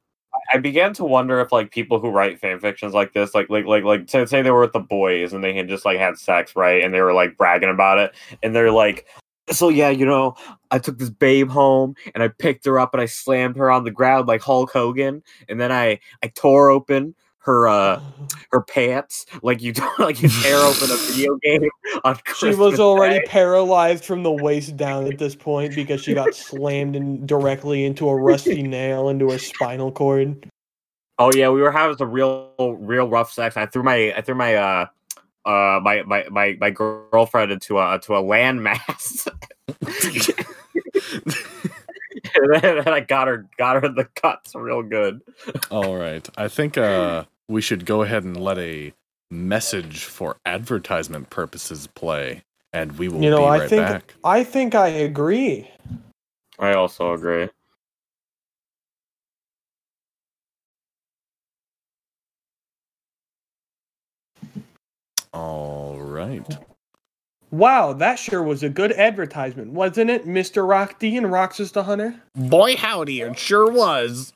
I, 0.53 0.57
I 0.57 0.59
began 0.59 0.93
to 0.95 1.05
wonder 1.05 1.41
if 1.41 1.53
like 1.53 1.71
people 1.71 2.01
who 2.01 2.11
write 2.11 2.41
fan 2.41 2.59
fictions 2.59 2.93
like 2.93 3.13
this, 3.13 3.33
like 3.33 3.49
like 3.49 3.65
like 3.67 3.85
like 3.85 4.11
say, 4.11 4.27
say 4.27 4.43
they 4.43 4.51
were 4.51 4.63
with 4.63 4.73
the 4.73 4.81
boys 4.81 5.33
and 5.33 5.45
they 5.45 5.55
had 5.55 5.69
just 5.69 5.85
like 5.85 5.99
had 5.99 6.19
sex, 6.19 6.57
right? 6.57 6.83
And 6.83 6.93
they 6.93 7.01
were 7.01 7.13
like 7.13 7.37
bragging 7.37 7.69
about 7.71 7.99
it, 7.99 8.13
and 8.43 8.53
they're 8.55 8.73
like, 8.73 9.07
so 9.51 9.69
yeah, 9.69 9.91
you 9.91 10.07
know, 10.07 10.35
I 10.71 10.79
took 10.79 10.99
this 10.99 11.11
babe 11.11 11.51
home 11.51 11.95
and 12.15 12.23
I 12.23 12.29
picked 12.29 12.65
her 12.67 12.79
up 12.79 12.95
and 12.95 13.01
I 13.01 13.07
slammed 13.07 13.57
her 13.57 13.71
on 13.71 13.85
the 13.85 13.91
ground 13.91 14.29
like 14.29 14.41
Hulk 14.43 14.71
Hogan, 14.73 15.23
and 15.49 15.61
then 15.61 15.73
I 15.73 16.01
I 16.23 16.29
tore 16.29 16.71
open 16.71 17.15
her 17.41 17.67
uh 17.67 18.01
her 18.53 18.63
pants 18.63 19.27
like 19.43 19.63
you 19.63 19.73
like 19.99 20.23
you 20.23 20.29
tear 20.29 20.59
open 20.59 20.91
a 20.91 20.97
video 20.97 21.37
game 21.43 21.69
on 22.05 22.19
She 22.39 22.55
was 22.55 22.79
already 22.79 23.19
Day. 23.21 23.25
paralyzed 23.27 24.05
from 24.05 24.23
the 24.23 24.33
waist 24.33 24.77
down 24.77 25.07
at 25.07 25.19
this 25.19 25.35
point 25.35 25.75
because 25.75 26.03
she 26.03 26.15
got 26.15 26.35
slammed 26.35 26.97
in 26.97 27.27
directly 27.27 27.85
into 27.85 28.09
a 28.09 28.17
rusty 28.17 28.63
nail 28.65 29.09
into 29.09 29.31
her 29.31 29.39
spinal 29.39 29.91
cord. 29.91 30.49
Oh 31.19 31.31
yeah, 31.35 31.51
we 31.51 31.61
were 31.61 31.73
having 31.73 31.97
some 31.97 32.11
real 32.11 32.53
real 32.59 33.09
rough 33.09 33.33
sex. 33.33 33.57
I 33.57 33.67
threw 33.67 33.83
my 33.83 34.15
I 34.17 34.21
threw 34.21 34.35
my 34.35 34.55
uh 34.55 34.87
uh 35.45 35.81
my 35.83 36.03
my 36.03 36.27
my, 36.31 36.57
my 36.61 36.71
girlfriend 36.71 37.53
into 37.53 37.79
a 37.79 37.99
to 38.01 38.17
a 38.17 38.23
landmass. 38.23 39.27
and 42.35 42.63
then 42.63 42.89
I 42.89 43.01
got 43.01 43.29
her 43.29 43.47
got 43.57 43.77
her 43.77 43.87
in 43.87 43.95
the 43.95 44.05
cuts 44.05 44.55
real 44.55 44.83
good. 44.83 45.21
All 45.71 45.97
right. 45.97 46.29
I 46.37 46.49
think 46.49 46.77
uh, 46.77 47.25
we 47.49 47.61
should 47.61 47.87
go 47.87 48.03
ahead 48.03 48.25
and 48.25 48.37
let 48.41 48.59
a 48.59 48.93
message 49.31 50.05
for 50.05 50.37
advertisement 50.45 51.31
purposes 51.31 51.87
play, 51.87 52.43
and 52.73 52.99
we 52.99 53.09
will 53.09 53.23
You 53.23 53.31
know, 53.31 53.39
be 53.39 53.45
I 53.45 53.69
think 53.69 53.83
back. 53.83 54.15
I 54.25 54.45
think 54.45 54.75
I 54.75 54.89
agree. 54.89 55.71
I 56.59 56.75
also 56.75 57.13
agree. 57.13 57.49
All 65.33 65.99
right. 66.01 66.47
Wow, 67.51 67.93
that 67.95 68.19
sure 68.19 68.43
was 68.43 68.63
a 68.63 68.69
good 68.69 68.93
advertisement, 68.93 69.73
wasn't 69.73 70.11
it, 70.11 70.27
Mr. 70.27 70.69
Rock 70.69 70.99
D 70.99 71.17
and 71.17 71.31
Roxas 71.31 71.73
the 71.73 71.83
Hunter? 71.83 72.15
Boy, 72.37 72.77
howdy, 72.77 73.23
it 73.23 73.39
sure 73.39 73.71
was. 73.71 74.33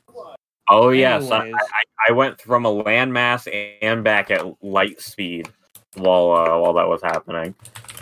Oh 0.67 0.89
yes, 0.89 1.29
I, 1.31 1.51
I, 1.51 2.09
I 2.09 2.11
went 2.11 2.41
from 2.41 2.65
a 2.65 2.69
landmass 2.69 3.47
and 3.81 4.03
back 4.03 4.31
at 4.31 4.43
light 4.63 4.99
speed 4.99 5.47
while 5.95 6.31
uh, 6.31 6.59
while 6.59 6.73
that 6.73 6.87
was 6.87 7.01
happening. 7.03 7.55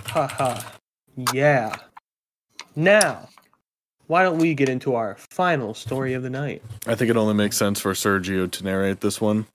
Haha. 0.08 0.62
Yeah. 1.34 1.76
Now, 2.76 3.30
why 4.08 4.24
don't 4.24 4.40
we 4.40 4.56
get 4.56 4.70
into 4.70 4.96
our 4.96 5.18
final 5.30 5.74
story 5.74 6.14
of 6.14 6.24
the 6.24 6.30
night? 6.30 6.64
I 6.88 6.96
think 6.96 7.12
it 7.12 7.18
only 7.18 7.34
makes 7.34 7.58
sense 7.58 7.80
for 7.80 7.94
Sergio 7.94 8.50
to 8.50 8.64
narrate 8.64 9.02
this 9.02 9.22
one. 9.22 9.46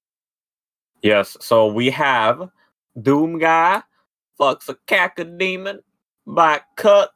Yes, 1.03 1.37
so 1.40 1.66
we 1.66 1.90
have 1.90 2.51
Doom 3.00 3.38
Guy 3.38 3.82
fucks 4.38 4.68
a 4.68 4.74
cacodemon 4.87 5.80
by 6.26 6.61
cut. 6.76 7.11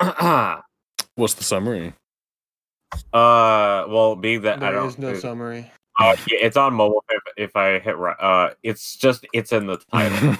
uh, 0.00 0.60
What's 1.14 1.34
the 1.34 1.44
summary? 1.44 1.94
Uh, 3.12 3.84
well, 3.88 4.16
being 4.16 4.42
that 4.42 4.62
I 4.62 4.70
don't. 4.70 4.88
is 4.88 4.98
no 4.98 5.14
summary. 5.14 5.70
uh, 5.98 6.16
yeah, 6.26 6.38
it's 6.40 6.56
on 6.56 6.74
mobile. 6.74 7.04
If, 7.10 7.22
if 7.36 7.56
I 7.56 7.78
hit 7.80 7.96
right, 7.96 8.16
uh, 8.20 8.50
it's 8.62 8.96
just 8.96 9.26
it's 9.32 9.52
in 9.52 9.66
the 9.66 9.78
title. 9.90 10.36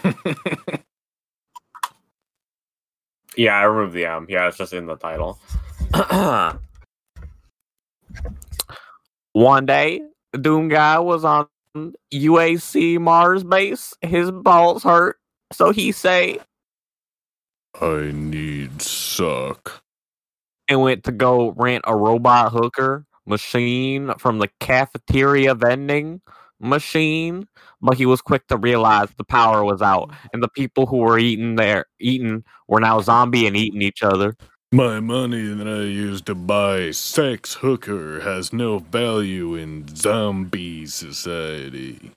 yeah, 3.37 3.57
I 3.57 3.65
removed 3.65 3.95
the 3.95 4.07
M. 4.07 4.27
Yeah, 4.29 4.49
it's 4.49 4.57
just 4.57 4.73
in 4.73 4.87
the 4.87 4.97
title. 4.97 5.39
One 9.33 9.67
day, 9.67 10.01
Doom 10.41 10.69
Guy 10.69 10.99
was 11.01 11.25
on 11.25 11.49
UAC 12.13 12.99
Mars 13.01 13.45
base. 13.45 13.95
His 14.03 14.31
balls 14.31 14.83
hurt, 14.83 15.17
so 15.53 15.71
he 15.71 15.93
say 15.93 16.39
I 17.81 18.11
need 18.13 18.83
suck. 18.83 19.83
and 20.69 20.81
went 20.83 21.05
to 21.05 21.13
go 21.13 21.51
rent 21.53 21.85
a 21.87 21.97
robot 21.97 22.53
hooker 22.53 23.05
machine 23.27 24.13
from 24.19 24.39
the 24.39 24.49
cafeteria 24.61 25.55
vending 25.55 26.21
machine. 26.61 27.47
But 27.81 27.97
he 27.97 28.07
was 28.07 28.21
quick 28.21 28.47
to 28.49 28.57
realize 28.57 29.09
the 29.17 29.25
power 29.25 29.65
was 29.65 29.83
out, 29.83 30.13
and 30.33 30.43
the 30.43 30.49
people 30.49 30.87
who 30.87 30.99
were 30.99 31.19
eating 31.19 31.57
there 31.57 31.87
eating 32.01 32.45
were 32.67 32.81
now 32.81 33.01
zombie 33.01 33.47
and 33.47 33.57
eating 33.57 33.83
each 33.83 34.03
other. 34.03 34.37
My 34.71 35.01
money 35.01 35.55
that 35.55 35.67
I 35.67 35.85
used 35.85 36.27
to 36.27 36.35
buy 36.35 36.91
sex 36.91 37.55
hooker 37.55 38.21
has 38.21 38.53
no 38.53 38.81
value 38.81 39.55
in 39.55 39.87
zombie 39.97 40.85
society. 40.85 42.13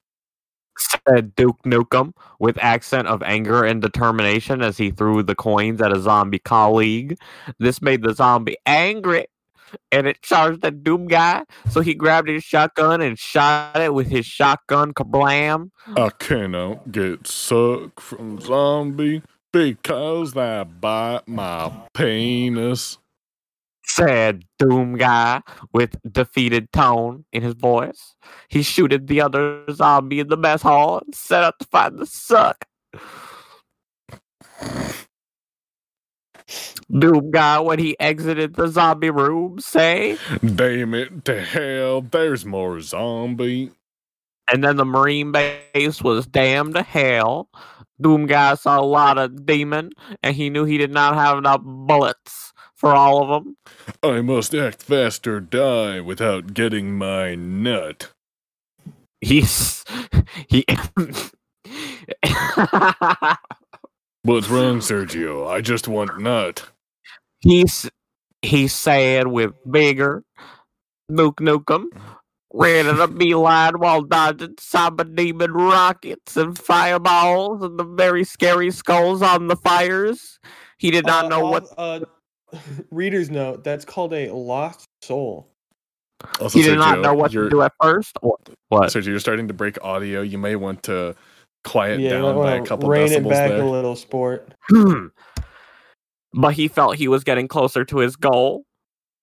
Said 1.08 1.34
Duke 1.34 1.64
Nukem 1.64 2.12
with 2.40 2.58
accent 2.62 3.08
of 3.08 3.24
anger 3.24 3.64
and 3.64 3.82
determination 3.82 4.62
as 4.62 4.78
he 4.78 4.92
threw 4.92 5.24
the 5.24 5.34
coins 5.34 5.82
at 5.82 5.96
a 5.96 6.02
zombie 6.02 6.40
colleague. 6.40 7.18
This 7.58 7.82
made 7.82 8.02
the 8.02 8.14
zombie 8.14 8.58
angry 8.66 9.28
and 9.90 10.06
it 10.06 10.22
charged 10.22 10.62
the 10.62 10.72
Doom 10.72 11.08
guy. 11.08 11.46
So 11.70 11.80
he 11.80 11.94
grabbed 11.94 12.28
his 12.28 12.44
shotgun 12.44 13.00
and 13.00 13.18
shot 13.18 13.80
it 13.80 13.94
with 13.94 14.08
his 14.08 14.26
shotgun 14.26 14.94
kablam. 14.94 15.70
I 15.96 16.10
cannot 16.10 16.92
get 16.92 17.28
suck 17.28 18.02
from 18.02 18.42
zombie 18.42 19.22
because 19.52 20.34
they 20.34 20.66
bite 20.80 21.28
my 21.28 21.72
penis. 21.94 22.98
Said 23.86 24.46
Doom 24.58 24.96
guy 24.96 25.42
with 25.74 25.98
defeated 26.10 26.72
tone 26.72 27.26
in 27.34 27.44
his 27.44 27.56
voice. 27.56 28.16
He 28.48 28.62
shooted 28.64 29.08
the 29.08 29.20
other 29.22 29.66
zombie 29.72 30.20
in 30.22 30.28
the 30.30 30.38
mess 30.38 30.62
hall 30.62 31.02
and 31.04 31.14
set 31.14 31.44
out 31.44 31.60
to 31.60 31.66
find 31.66 32.00
the 32.00 32.06
suck. 32.06 32.66
Doom 36.98 37.32
guy, 37.32 37.60
when 37.60 37.80
he 37.80 37.98
exited 38.00 38.56
the 38.56 38.68
zombie 38.68 39.10
room, 39.10 39.60
say, 39.60 40.18
Damn 40.56 40.94
it 40.94 41.26
to 41.26 41.42
hell, 41.42 42.02
there's 42.02 42.46
more 42.46 42.80
zombie. 42.82 43.72
and 44.52 44.64
then 44.64 44.76
the 44.76 44.86
Marine 44.86 45.32
base 45.32 46.02
was 46.02 46.28
damned 46.28 46.76
to 46.76 46.84
hell. 46.84 47.50
Doom 48.02 48.26
guy 48.26 48.56
saw 48.56 48.80
a 48.80 48.86
lot 48.86 49.18
of 49.18 49.46
demon, 49.46 49.92
and 50.24 50.36
he 50.36 50.50
knew 50.50 50.66
he 50.66 50.78
did 50.78 50.92
not 50.92 51.14
have 51.16 51.38
enough 51.38 51.62
bullets 51.64 52.52
for 52.76 52.94
all 52.94 53.22
of 53.24 53.44
them. 53.44 53.58
I 54.02 54.22
must 54.22 54.56
act 54.56 54.82
fast 54.82 55.28
or 55.28 55.40
die 55.40 56.00
without 56.00 56.54
getting 56.54 56.98
my 56.98 57.36
nut. 57.36 58.12
He's 59.22 59.86
he. 60.48 60.66
What's 64.24 64.50
wrong, 64.50 64.80
Sergio? 64.80 65.48
I 65.48 65.62
just 65.62 65.88
want 65.88 66.20
nut. 66.20 66.70
he's 67.40 67.90
he 68.42 68.68
said 68.68 69.28
with 69.28 69.54
bigger 69.70 70.24
Nuke 71.12 71.40
Nukem 71.40 71.86
ran 72.54 72.86
in 72.88 73.00
a 73.00 73.08
beeline 73.08 73.80
while 73.80 74.02
dodging 74.02 74.56
cyber 74.56 75.16
demon 75.16 75.54
rockets 75.54 76.36
and 76.36 76.58
fireballs 76.58 77.64
and 77.64 77.80
the 77.80 77.84
very 77.84 78.24
scary 78.24 78.72
skulls 78.72 79.22
on 79.22 79.48
the 79.48 79.56
fires. 79.56 80.40
He 80.78 80.92
did 80.92 81.06
not 81.06 81.26
Uh, 81.26 81.28
know 81.30 81.46
all- 81.46 81.52
what 81.52 81.66
Uh, 81.78 82.00
reader's 82.92 83.30
note. 83.30 83.64
That's 83.64 83.86
called 83.86 84.14
a 84.14 84.30
lost 84.32 84.86
soul. 85.02 85.48
Also, 86.40 86.60
he 86.60 86.64
did 86.66 86.78
not 86.78 87.00
know 87.00 87.14
what 87.14 87.32
you're, 87.34 87.46
to 87.46 87.50
do 87.50 87.62
at 87.62 87.72
first. 87.82 88.16
What? 88.22 88.40
What? 88.70 88.90
Sergio, 88.90 89.08
you're 89.08 89.20
starting 89.20 89.48
to 89.48 89.54
break 89.54 89.82
audio. 89.84 90.22
You 90.22 90.38
may 90.38 90.56
want 90.56 90.84
to 90.84 91.16
quiet 91.64 92.00
yeah, 92.00 92.12
down 92.12 92.36
by 92.36 92.56
a 92.56 92.58
well, 92.58 92.66
couple 92.66 92.90
rein 92.90 93.12
it 93.12 93.24
decibels 93.24 93.30
back 93.30 93.50
there. 93.50 93.62
a 93.62 93.70
little, 93.70 93.96
sport. 93.96 94.54
but 96.34 96.54
he 96.54 96.68
felt 96.68 96.96
he 96.96 97.08
was 97.08 97.24
getting 97.24 97.48
closer 97.48 97.84
to 97.86 97.98
his 97.98 98.16
goal. 98.16 98.66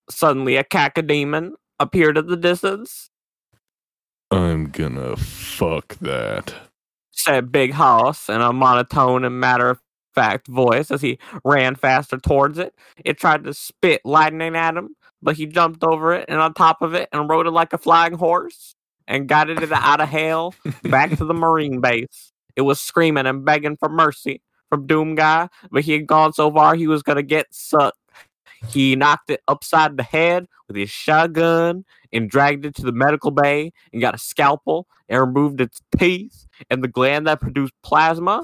Suddenly, 0.09 0.55
a 0.57 0.63
cacodemon 0.63 1.51
appeared 1.79 2.17
in 2.17 2.27
the 2.27 2.35
distance, 2.37 3.08
I'm 4.31 4.69
gonna 4.69 5.15
fuck 5.17 5.95
that. 5.99 6.53
said 7.11 7.51
Big 7.51 7.73
Hoss 7.73 8.29
in 8.29 8.41
a 8.41 8.53
monotone 8.53 9.25
and 9.25 9.39
matter 9.39 9.69
of 9.69 9.79
fact 10.15 10.47
voice 10.47 10.91
as 10.91 11.01
he 11.01 11.19
ran 11.43 11.75
faster 11.75 12.17
towards 12.17 12.57
it. 12.57 12.73
It 13.03 13.17
tried 13.17 13.43
to 13.45 13.53
spit 13.53 14.01
lightning 14.05 14.55
at 14.55 14.77
him, 14.77 14.95
but 15.21 15.35
he 15.35 15.45
jumped 15.45 15.83
over 15.83 16.13
it 16.13 16.25
and 16.29 16.39
on 16.39 16.53
top 16.53 16.81
of 16.81 16.93
it 16.93 17.09
and 17.11 17.29
rode 17.29 17.47
it 17.47 17.51
like 17.51 17.73
a 17.73 17.77
flying 17.77 18.13
horse 18.13 18.75
and 19.07 19.27
got 19.27 19.49
it 19.49 19.71
out 19.71 20.01
of 20.01 20.09
hell 20.09 20.53
back 20.83 21.09
to 21.17 21.25
the 21.25 21.33
Marine 21.33 21.81
base. 21.81 22.31
It 22.55 22.61
was 22.61 22.79
screaming 22.79 23.25
and 23.25 23.43
begging 23.45 23.77
for 23.77 23.89
mercy 23.89 24.41
from 24.69 24.85
Doom 24.87 25.15
Guy, 25.15 25.49
but 25.71 25.83
he 25.83 25.93
had 25.93 26.07
gone 26.07 26.33
so 26.33 26.51
far 26.51 26.75
he 26.75 26.87
was 26.87 27.03
gonna 27.03 27.23
get 27.23 27.47
sucked. 27.51 27.97
He 28.67 28.95
knocked 28.95 29.29
it 29.29 29.41
upside 29.47 29.97
the 29.97 30.03
head 30.03 30.47
with 30.67 30.75
his 30.77 30.89
shotgun 30.89 31.85
and 32.11 32.29
dragged 32.29 32.65
it 32.65 32.75
to 32.75 32.83
the 32.83 32.91
medical 32.91 33.31
bay 33.31 33.71
and 33.91 34.01
got 34.01 34.15
a 34.15 34.19
scalpel 34.19 34.87
and 35.07 35.19
removed 35.21 35.61
its 35.61 35.79
teeth 35.97 36.47
and 36.69 36.83
the 36.83 36.87
gland 36.87 37.27
that 37.27 37.41
produced 37.41 37.73
plasma. 37.83 38.43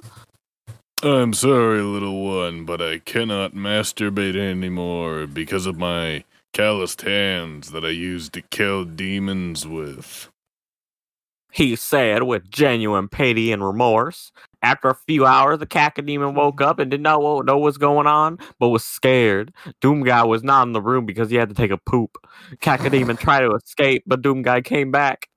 I'm 1.04 1.34
sorry, 1.34 1.82
little 1.82 2.23
one, 2.23 2.65
but 2.65 2.82
I 2.82 2.99
cannot 2.99 3.54
masturbate 3.54 4.36
anymore 4.36 5.28
because 5.28 5.65
of 5.65 5.78
my 5.78 6.23
calloused 6.54 7.01
hands 7.01 7.71
that 7.71 7.84
I 7.84 7.89
used 7.89 8.34
to 8.34 8.41
kill 8.41 8.86
demons 8.86 9.67
with. 9.67 10.30
He 11.51 11.75
said 11.75 12.23
with 12.23 12.49
genuine 12.49 13.08
pity 13.08 13.51
and 13.51 13.63
remorse. 13.63 14.32
After 14.65 14.89
a 14.89 14.95
few 14.95 15.28
hours, 15.28 15.60
the 15.60 15.67
cacodemon 15.67 16.34
woke 16.34 16.60
up 16.60 16.80
and 16.80 16.89
did 16.89 16.99
not 16.99 17.21
know, 17.21 17.41
know 17.41 17.60
what's 17.60 17.78
going 17.78 18.08
on, 18.08 18.39
but 18.58 18.69
was 18.69 18.84
scared. 18.84 19.54
Doom 19.80 20.01
Guy 20.01 20.23
was 20.23 20.43
not 20.43 20.65
in 20.65 20.73
the 20.73 20.82
room 20.82 21.06
because 21.06 21.30
he 21.30 21.36
had 21.36 21.49
to 21.49 21.56
take 21.56 21.69
a 21.69 21.78
poop. 21.78 22.17
Cacodemon 22.62 23.19
tried 23.19 23.41
to 23.41 23.51
escape, 23.51 24.01
but 24.08 24.23
Doom 24.23 24.41
Guy 24.41 24.62
came 24.62 24.89
back. 24.89 25.30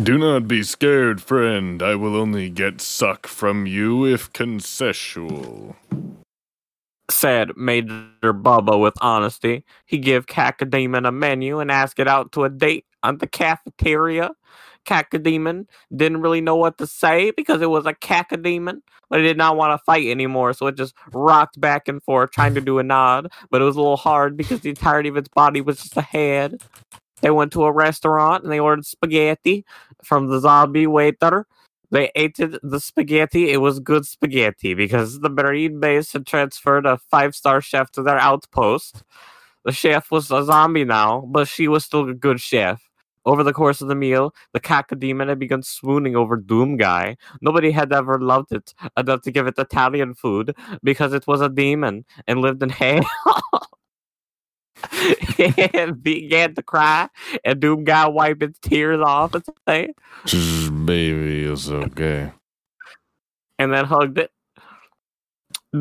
Do 0.00 0.16
not 0.16 0.46
be 0.46 0.62
scared, 0.62 1.20
friend. 1.20 1.82
I 1.82 1.96
will 1.96 2.14
only 2.14 2.48
get 2.48 2.80
suck 2.80 3.26
from 3.26 3.66
you 3.66 4.06
if 4.06 4.32
consensual. 4.32 5.74
Said 7.10 7.56
Major 7.56 8.06
Bubba 8.22 8.80
with 8.80 8.94
honesty. 9.00 9.64
He 9.84 9.98
give 9.98 10.26
Cacodemon 10.26 11.08
a 11.08 11.10
menu 11.10 11.58
and 11.58 11.72
ask 11.72 11.98
it 11.98 12.06
out 12.06 12.30
to 12.32 12.44
a 12.44 12.48
date 12.48 12.84
on 13.02 13.18
the 13.18 13.26
cafeteria. 13.26 14.30
Cacodemon 14.86 15.66
didn't 15.94 16.20
really 16.20 16.40
know 16.40 16.56
what 16.56 16.78
to 16.78 16.86
say 16.86 17.32
because 17.36 17.60
it 17.60 17.70
was 17.70 17.86
a 17.86 17.92
cacodemon, 17.92 18.80
but 19.10 19.20
it 19.20 19.24
did 19.24 19.36
not 19.36 19.56
want 19.56 19.72
to 19.78 19.84
fight 19.84 20.06
anymore, 20.06 20.52
so 20.52 20.66
it 20.66 20.76
just 20.76 20.94
rocked 21.12 21.60
back 21.60 21.88
and 21.88 22.02
forth 22.02 22.30
trying 22.30 22.54
to 22.54 22.60
do 22.60 22.78
a 22.78 22.82
nod, 22.82 23.28
but 23.50 23.60
it 23.60 23.64
was 23.64 23.76
a 23.76 23.80
little 23.80 23.96
hard 23.96 24.36
because 24.36 24.60
the 24.60 24.70
entirety 24.70 25.08
of 25.08 25.16
its 25.16 25.28
body 25.28 25.60
was 25.60 25.82
just 25.82 25.96
a 25.96 26.02
head. 26.02 26.62
They 27.22 27.30
went 27.30 27.52
to 27.52 27.64
a 27.64 27.72
restaurant 27.72 28.44
and 28.44 28.52
they 28.52 28.60
ordered 28.60 28.86
spaghetti 28.86 29.64
from 30.04 30.28
the 30.28 30.40
zombie 30.40 30.86
waiter. 30.86 31.46
They 31.90 32.10
ate 32.14 32.38
it, 32.38 32.58
the 32.62 32.80
spaghetti. 32.80 33.50
It 33.50 33.60
was 33.60 33.80
good 33.80 34.06
spaghetti 34.06 34.74
because 34.74 35.20
the 35.20 35.30
Marine 35.30 35.80
base 35.80 36.12
had 36.12 36.26
transferred 36.26 36.84
a 36.84 36.98
five 37.10 37.34
star 37.34 37.60
chef 37.60 37.90
to 37.92 38.02
their 38.02 38.18
outpost. 38.18 39.02
The 39.64 39.72
chef 39.72 40.10
was 40.10 40.30
a 40.30 40.44
zombie 40.44 40.84
now, 40.84 41.22
but 41.28 41.48
she 41.48 41.68
was 41.68 41.84
still 41.84 42.08
a 42.08 42.14
good 42.14 42.40
chef. 42.40 42.85
Over 43.26 43.42
the 43.42 43.52
course 43.52 43.82
of 43.82 43.88
the 43.88 43.96
meal, 43.96 44.32
the 44.52 44.60
cacodemon 44.60 45.28
had 45.28 45.40
begun 45.40 45.62
swooning 45.62 46.14
over 46.14 46.36
Doom 46.36 46.76
Guy. 46.76 47.16
Nobody 47.42 47.72
had 47.72 47.92
ever 47.92 48.20
loved 48.20 48.52
it 48.52 48.72
enough 48.96 49.22
to 49.22 49.32
give 49.32 49.48
it 49.48 49.58
Italian 49.58 50.14
food 50.14 50.54
because 50.82 51.12
it 51.12 51.26
was 51.26 51.40
a 51.40 51.48
demon 51.48 52.04
and 52.28 52.40
lived 52.40 52.62
in 52.62 52.70
hell. 52.70 53.04
and 55.74 56.02
began 56.02 56.54
to 56.54 56.62
cry, 56.62 57.08
and 57.44 57.60
Doom 57.60 57.84
Guy 57.84 58.06
wiped 58.06 58.42
its 58.42 58.58
tears 58.60 59.00
off 59.00 59.34
and 59.34 59.44
say, 59.66 59.94
baby, 60.84 61.44
it's 61.44 61.68
okay. 61.68 62.32
and 63.58 63.72
then 63.72 63.86
hugged 63.86 64.18
it. 64.18 64.30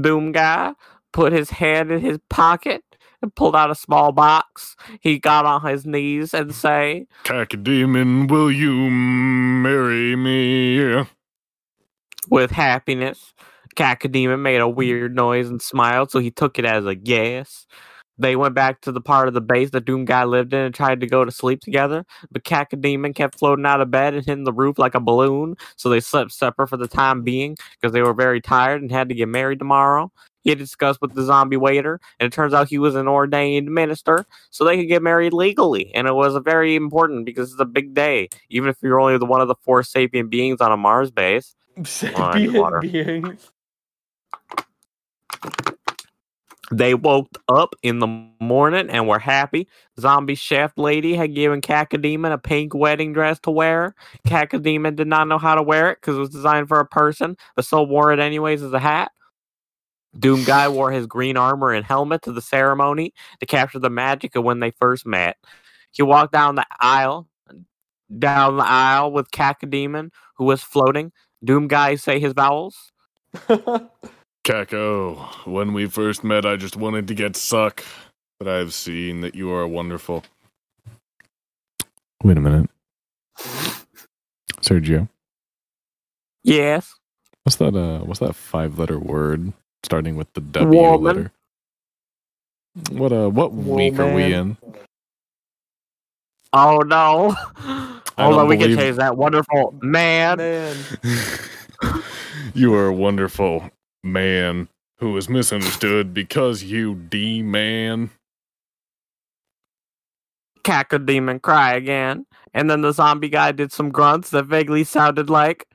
Doom 0.01 0.31
Guy 0.31 0.73
put 1.13 1.34
his 1.34 1.49
hand 1.49 1.91
in 1.91 1.99
his 1.99 2.19
pocket 2.29 2.84
pulled 3.27 3.55
out 3.55 3.71
a 3.71 3.75
small 3.75 4.11
box. 4.11 4.75
He 5.01 5.19
got 5.19 5.45
on 5.45 5.65
his 5.65 5.85
knees 5.85 6.33
and 6.33 6.53
say, 6.53 7.07
Cacodemon, 7.23 8.29
will 8.29 8.51
you 8.51 8.89
marry 8.89 10.15
me? 10.15 11.05
with 12.29 12.51
happiness. 12.51 13.33
Cacodemon 13.75 14.41
made 14.41 14.61
a 14.61 14.69
weird 14.69 15.15
noise 15.15 15.49
and 15.49 15.61
smiled, 15.61 16.11
so 16.11 16.19
he 16.19 16.31
took 16.31 16.57
it 16.57 16.65
as 16.65 16.85
a 16.85 16.95
yes. 16.95 17.65
They 18.17 18.38
went 18.38 18.55
back 18.55 18.79
to 18.81 18.93
the 18.93 19.01
part 19.01 19.27
of 19.27 19.33
the 19.33 19.41
base 19.41 19.71
that 19.71 19.83
Doom 19.83 20.05
Guy 20.05 20.23
lived 20.23 20.53
in 20.53 20.61
and 20.61 20.73
tried 20.73 21.01
to 21.01 21.07
go 21.07 21.25
to 21.25 21.31
sleep 21.31 21.59
together, 21.59 22.05
but 22.31 22.45
Cacodemon 22.45 23.13
kept 23.13 23.38
floating 23.38 23.65
out 23.65 23.81
of 23.81 23.91
bed 23.91 24.13
and 24.13 24.25
hitting 24.25 24.45
the 24.45 24.53
roof 24.53 24.79
like 24.79 24.95
a 24.95 25.01
balloon, 25.01 25.55
so 25.75 25.89
they 25.89 25.99
slept 25.99 26.31
separate 26.31 26.69
for 26.69 26.77
the 26.77 26.88
time 26.88 27.23
being 27.23 27.57
because 27.75 27.91
they 27.91 28.01
were 28.01 28.13
very 28.13 28.39
tired 28.39 28.81
and 28.81 28.91
had 28.91 29.09
to 29.09 29.15
get 29.15 29.27
married 29.27 29.59
tomorrow. 29.59 30.09
He 30.45 30.51
had 30.51 30.60
discussed 30.60 31.01
with 31.01 31.15
the 31.15 31.23
zombie 31.23 31.58
waiter, 31.58 31.99
and 32.19 32.27
it 32.27 32.34
turns 32.34 32.53
out 32.53 32.69
he 32.69 32.77
was 32.77 32.93
an 32.93 33.08
ordained 33.08 33.73
minister, 33.73 34.27
so 34.51 34.63
they 34.63 34.77
could 34.77 34.88
get 34.88 35.01
married 35.01 35.34
legally. 35.34 35.91
And 35.95 36.08
it 36.08 36.13
was 36.13 36.36
a 36.36 36.39
very 36.39 36.75
important 36.75 37.25
because 37.25 37.51
it's 37.51 37.60
a 37.60 37.65
big 37.65 37.95
day, 37.95 38.29
even 38.49 38.69
if 38.69 38.77
you're 38.84 38.99
only 38.99 39.17
the 39.17 39.25
one 39.25 39.41
of 39.41 39.47
the 39.47 39.55
four 39.55 39.81
sapient 39.81 40.29
beings 40.29 40.62
on 40.62 40.71
a 40.71 40.77
Mars 40.77 41.10
base. 41.10 41.55
Sapient 41.84 42.79
beings. 42.79 43.51
They 46.71 46.93
woke 46.93 47.41
up 47.49 47.75
in 47.81 47.99
the 47.99 48.08
morning 48.39 48.89
and 48.89 49.08
were 49.08 49.19
happy. 49.19 49.67
Zombie 49.99 50.36
chef 50.36 50.73
lady 50.77 51.15
had 51.15 51.34
given 51.34 51.62
Cacodemon 51.62 52.34
a 52.34 52.38
pink 52.38 52.73
wedding 52.75 53.13
dress 53.13 53.39
to 53.41 53.51
wear. 53.51 53.95
Cacodemon 54.27 54.95
did 54.95 55.08
not 55.08 55.27
know 55.27 55.38
how 55.38 55.55
to 55.55 55.63
wear 55.63 55.91
it 55.91 56.01
because 56.01 56.17
it 56.17 56.19
was 56.19 56.29
designed 56.29 56.67
for 56.67 56.79
a 56.79 56.86
person, 56.86 57.36
but 57.55 57.65
so 57.65 57.84
wore 57.84 58.13
it 58.13 58.19
anyways 58.19 58.62
as 58.62 58.73
a 58.73 58.79
hat. 58.79 59.12
Doom 60.17 60.43
Guy 60.43 60.67
wore 60.69 60.91
his 60.91 61.08
green 61.08 61.38
armor 61.38 61.71
and 61.71 61.86
helmet 61.86 62.21
to 62.23 62.32
the 62.32 62.41
ceremony 62.41 63.13
to 63.39 63.45
capture 63.45 63.80
the 63.80 63.89
magic 63.89 64.36
of 64.36 64.43
when 64.43 64.60
they 64.60 64.71
first 64.71 65.06
met. 65.06 65.38
He 65.91 66.04
walked 66.04 66.34
down 66.34 66.56
the 66.56 66.65
aisle, 66.80 67.28
down 68.19 68.58
the 68.58 68.65
aisle 68.65 69.12
with 69.12 69.32
Cacodemon, 69.32 70.12
who 70.38 70.45
was 70.45 70.62
floating. 70.62 71.12
Doom 71.43 71.67
Guy 71.67 71.95
say 71.95 72.19
his 72.19 72.34
vowels. 72.34 72.91
Caco, 74.45 75.17
when 75.47 75.73
we 75.73 75.88
first 75.88 76.23
met, 76.23 76.45
I 76.45 76.56
just 76.56 76.75
wanted 76.75 77.08
to 77.10 77.15
get 77.15 77.36
suck, 77.36 77.84
but 78.39 78.47
I've 78.47 78.73
seen 78.73 79.21
that 79.21 79.36
you 79.36 79.51
are 79.51 79.67
wonderful. 79.67 80.23
Wait 82.23 82.38
a 82.38 82.41
minute. 82.41 82.69
Sergio, 84.62 85.10
Yes. 86.43 86.93
what's 87.43 87.58
that 87.58 87.75
uh 87.75 87.99
what's 87.99 88.19
that 88.19 88.36
five 88.36 88.80
letter 88.80 88.97
word 88.99 89.54
starting 89.86 90.15
with 90.15 90.32
the 90.34 90.41
W 90.41 90.80
Woman. 90.82 91.04
letter? 91.04 91.32
What 92.91 93.13
uh 93.13 93.30
what 93.30 93.54
week 93.54 93.98
are 94.00 94.13
we 94.13 94.34
in? 94.34 94.58
Oh 96.52 96.80
no. 96.80 97.36
I 98.17 98.24
Hold 98.24 98.36
don't 98.36 98.48
we 98.48 98.56
can 98.58 98.67
believe- 98.67 98.78
change 98.80 98.98
that. 98.98 99.17
Wonderful 99.17 99.76
man. 99.82 100.38
Man. 100.38 100.78
you 102.54 102.74
are 102.74 102.88
a 102.88 102.93
wonderful 102.93 103.69
man 104.04 104.67
who 105.00 105.15
is 105.17 105.28
misunderstood 105.30 106.13
because 106.13 106.63
you 106.63 106.95
D 106.95 107.41
man. 107.41 108.10
Cacodemon 110.63 111.41
cry 111.41 111.74
again. 111.76 112.26
And 112.54 112.69
then 112.69 112.82
the 112.82 112.91
zombie 112.93 113.30
guy 113.30 113.52
did 113.52 113.71
some 113.71 113.89
grunts 113.91 114.30
that 114.32 114.45
vaguely 114.45 114.84
sounded 114.84 115.30
like 115.30 115.67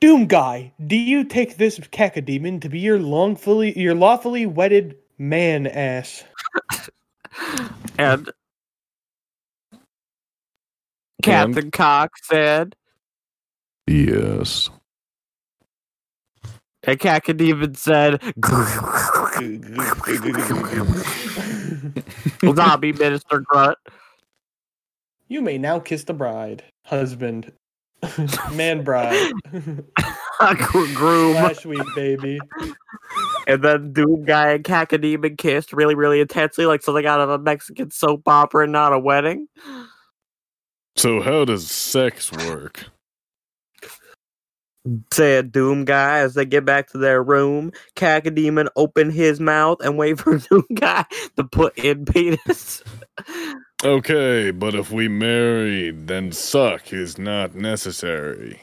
Doom 0.00 0.26
guy, 0.26 0.72
do 0.86 0.96
you 0.96 1.24
take 1.24 1.56
this 1.56 1.78
cacodemon 1.78 2.60
to 2.60 2.68
be 2.68 2.78
your 2.78 2.98
lawfully 2.98 3.78
your 3.78 3.94
lawfully 3.94 4.46
wedded 4.46 4.96
man 5.18 5.66
ass? 5.66 6.24
and 7.98 8.30
Captain 11.22 11.70
Cock 11.70 12.12
said 12.22 12.76
Yes. 13.86 14.68
and 16.86 16.98
Cacodemon 16.98 17.76
said 17.76 18.20
zombie 22.56 22.92
minister 22.92 23.40
grunt. 23.40 23.78
you 25.28 25.40
may 25.40 25.56
now 25.56 25.78
kiss 25.78 26.04
the 26.04 26.12
bride, 26.14 26.62
husband, 26.84 27.52
man 28.52 28.84
bride. 28.84 29.32
Groom. 30.94 31.34
Last 31.34 31.66
week, 31.66 31.82
baby. 31.94 32.38
And 33.46 33.62
then 33.62 33.92
Doom 33.92 34.24
Guy 34.24 34.52
and 34.52 34.64
Cacodemon 34.64 35.38
kissed 35.38 35.72
really, 35.72 35.94
really 35.94 36.20
intensely, 36.20 36.66
like 36.66 36.82
something 36.82 37.06
out 37.06 37.20
of 37.20 37.30
a 37.30 37.38
Mexican 37.38 37.90
soap 37.90 38.22
opera 38.26 38.64
and 38.64 38.72
not 38.72 38.92
a 38.92 38.98
wedding. 38.98 39.48
So 40.96 41.20
how 41.20 41.44
does 41.44 41.70
sex 41.70 42.32
work? 42.32 42.86
Said 45.12 45.50
Doom 45.50 45.84
Guy 45.84 46.18
as 46.18 46.34
they 46.34 46.44
get 46.44 46.64
back 46.64 46.90
to 46.90 46.98
their 46.98 47.22
room. 47.22 47.72
Cacodemon 47.96 48.68
opened 48.76 49.12
his 49.12 49.40
mouth 49.40 49.78
and 49.80 49.96
wait 49.96 50.18
for 50.20 50.38
Doom 50.50 50.66
Guy 50.74 51.04
to 51.36 51.44
put 51.44 51.76
in 51.78 52.04
penis. 52.04 52.82
Okay, 53.84 54.50
but 54.50 54.74
if 54.74 54.90
we 54.90 55.08
married, 55.08 56.06
then 56.06 56.32
suck 56.32 56.90
is 56.92 57.18
not 57.18 57.54
necessary. 57.54 58.62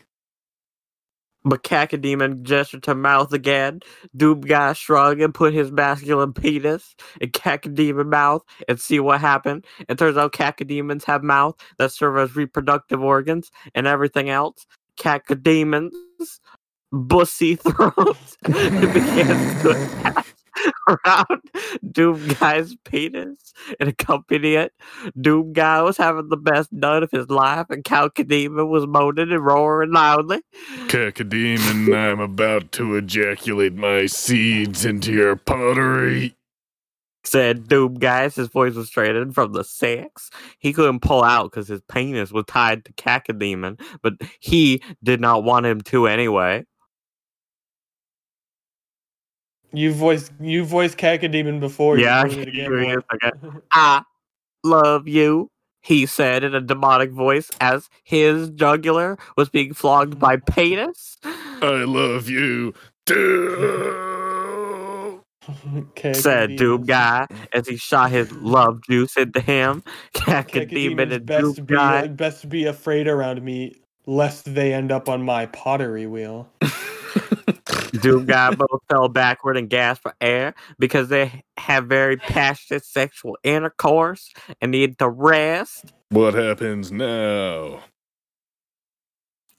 But 1.43 1.63
Cacodemon 1.63 2.41
gestured 2.41 2.83
to 2.83 2.95
mouth 2.95 3.31
again. 3.31 3.81
Doom 4.15 4.41
Guy 4.41 4.73
shrugged 4.73 5.21
and 5.21 5.33
put 5.33 5.53
his 5.53 5.71
masculine 5.71 6.33
penis 6.33 6.95
in 7.19 7.29
Cacodemon 7.29 8.07
mouth 8.09 8.43
and 8.67 8.79
see 8.79 8.99
what 8.99 9.21
happened. 9.21 9.65
It 9.87 9.99
turns 9.99 10.17
out 10.17 10.33
Cacodemons 10.33 11.03
have 11.05 11.23
mouth 11.23 11.55
that 11.77 11.91
serve 11.91 12.17
as 12.17 12.35
reproductive 12.35 13.01
organs 13.01 13.51
and 13.75 13.85
everything 13.85 14.29
else. 14.29 14.65
Cacodemons 14.99 15.91
bussy 16.91 17.55
throats 17.57 18.37
and 18.45 18.93
began 18.93 19.63
to 19.63 19.73
pass 20.03 20.20
around 20.87 21.41
Doom 21.91 22.27
Guy's 22.39 22.75
penis 22.83 23.53
and 23.79 23.89
accompany 23.89 24.55
it. 24.55 24.73
Doom 25.19 25.53
Guy 25.53 25.81
was 25.81 25.97
having 25.97 26.29
the 26.29 26.37
best 26.37 26.71
nut 26.71 27.03
of 27.03 27.11
his 27.11 27.29
life, 27.29 27.67
and 27.69 27.83
Cacodemon 27.83 28.69
was 28.69 28.87
moaning 28.87 29.31
and 29.31 29.45
roaring 29.45 29.91
loudly. 29.91 30.41
Cacodemon, 30.87 31.95
I'm 31.95 32.19
about 32.19 32.71
to 32.73 32.95
ejaculate 32.95 33.73
my 33.73 34.05
seeds 34.05 34.85
into 34.85 35.11
your 35.11 35.35
pottery. 35.35 36.35
Said 37.23 37.67
Doom 37.67 37.95
Guy 37.95 38.29
his 38.29 38.47
voice 38.47 38.73
was 38.73 38.87
straightened 38.87 39.35
from 39.35 39.53
the 39.53 39.63
sex. 39.63 40.31
He 40.57 40.73
couldn't 40.73 41.01
pull 41.01 41.23
out 41.23 41.51
because 41.51 41.67
his 41.67 41.81
penis 41.81 42.31
was 42.31 42.45
tied 42.47 42.83
to 42.85 42.93
Cacodemon, 42.93 43.79
but 44.01 44.13
he 44.39 44.81
did 45.03 45.21
not 45.21 45.43
want 45.43 45.67
him 45.67 45.81
to 45.81 46.07
anyway. 46.07 46.65
You 49.73 49.93
voiced 49.93 50.31
you 50.39 50.65
voiced 50.65 50.97
Cacodemon 50.97 51.59
before. 51.59 51.97
you 51.97 52.03
Yeah, 52.03 52.23
doing 52.25 52.39
it 52.39 52.47
again, 52.47 52.69
give 52.69 52.79
me 52.79 52.91
a 52.93 53.31
I 53.71 54.03
love 54.63 55.07
you, 55.07 55.49
he 55.81 56.05
said 56.05 56.43
in 56.43 56.53
a 56.53 56.61
demonic 56.61 57.11
voice 57.11 57.49
as 57.59 57.89
his 58.03 58.49
jugular 58.51 59.17
was 59.37 59.49
being 59.49 59.73
flogged 59.73 60.19
by 60.19 60.37
penis. 60.37 61.17
I 61.23 61.85
love 61.85 62.29
you 62.29 62.73
too. 63.05 64.07
Said 66.13 66.55
Doom 66.55 66.85
Guy 66.85 67.27
as 67.51 67.67
he 67.67 67.75
shot 67.75 68.11
his 68.11 68.31
love 68.31 68.81
juice 68.83 69.17
into 69.17 69.41
him. 69.41 69.83
Cacodemon 70.13 70.69
Cacodemon's 70.69 71.13
and 71.13 71.25
best 71.25 71.55
Doom 71.55 71.65
be 71.65 71.73
Guy. 71.75 72.07
best 72.07 72.49
be 72.49 72.65
afraid 72.65 73.07
around 73.07 73.41
me, 73.41 73.81
lest 74.05 74.53
they 74.53 74.73
end 74.73 74.91
up 74.91 75.09
on 75.09 75.23
my 75.23 75.47
pottery 75.47 76.05
wheel. 76.07 76.49
Doom 78.01 78.25
Guy 78.25 78.55
both 78.55 78.81
fell 78.89 79.09
backward 79.09 79.57
and 79.57 79.69
gasped 79.69 80.03
for 80.03 80.15
air 80.19 80.53
because 80.79 81.09
they 81.09 81.43
have 81.57 81.85
very 81.85 82.17
passionate 82.17 82.85
sexual 82.85 83.37
intercourse 83.43 84.29
and 84.61 84.71
need 84.71 84.97
to 84.99 85.09
rest. 85.09 85.93
what 86.09 86.33
happens 86.33 86.91
now? 86.91 87.83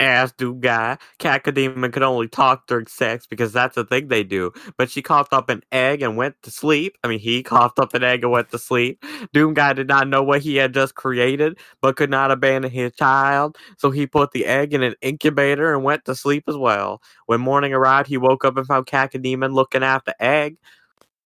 Asked 0.02 0.38
Doom 0.38 0.58
Guy. 0.58 0.98
Cacodemon 1.20 1.92
could 1.92 2.02
only 2.02 2.26
talk 2.26 2.66
during 2.66 2.88
sex 2.88 3.24
because 3.24 3.52
that's 3.52 3.76
the 3.76 3.84
thing 3.84 4.08
they 4.08 4.24
do. 4.24 4.52
But 4.76 4.90
she 4.90 5.00
coughed 5.00 5.32
up 5.32 5.48
an 5.48 5.62
egg 5.70 6.02
and 6.02 6.16
went 6.16 6.34
to 6.42 6.50
sleep. 6.50 6.98
I 7.04 7.08
mean, 7.08 7.20
he 7.20 7.44
coughed 7.44 7.78
up 7.78 7.94
an 7.94 8.02
egg 8.02 8.24
and 8.24 8.32
went 8.32 8.50
to 8.50 8.58
sleep. 8.58 9.04
Doom 9.32 9.54
Guy 9.54 9.74
did 9.74 9.86
not 9.86 10.08
know 10.08 10.20
what 10.20 10.42
he 10.42 10.56
had 10.56 10.74
just 10.74 10.96
created, 10.96 11.56
but 11.80 11.94
could 11.94 12.10
not 12.10 12.32
abandon 12.32 12.72
his 12.72 12.92
child. 12.94 13.56
So 13.78 13.92
he 13.92 14.08
put 14.08 14.32
the 14.32 14.44
egg 14.44 14.74
in 14.74 14.82
an 14.82 14.96
incubator 15.02 15.72
and 15.72 15.84
went 15.84 16.04
to 16.06 16.16
sleep 16.16 16.48
as 16.48 16.56
well. 16.56 17.00
When 17.26 17.40
morning 17.40 17.72
arrived, 17.72 18.08
he 18.08 18.16
woke 18.16 18.44
up 18.44 18.56
and 18.56 18.66
found 18.66 18.86
Cacodemon 18.86 19.54
looking 19.54 19.84
after 19.84 20.14
egg. 20.18 20.56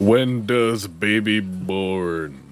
When 0.01 0.45
does 0.45 0.87
baby 0.87 1.41
born? 1.41 2.46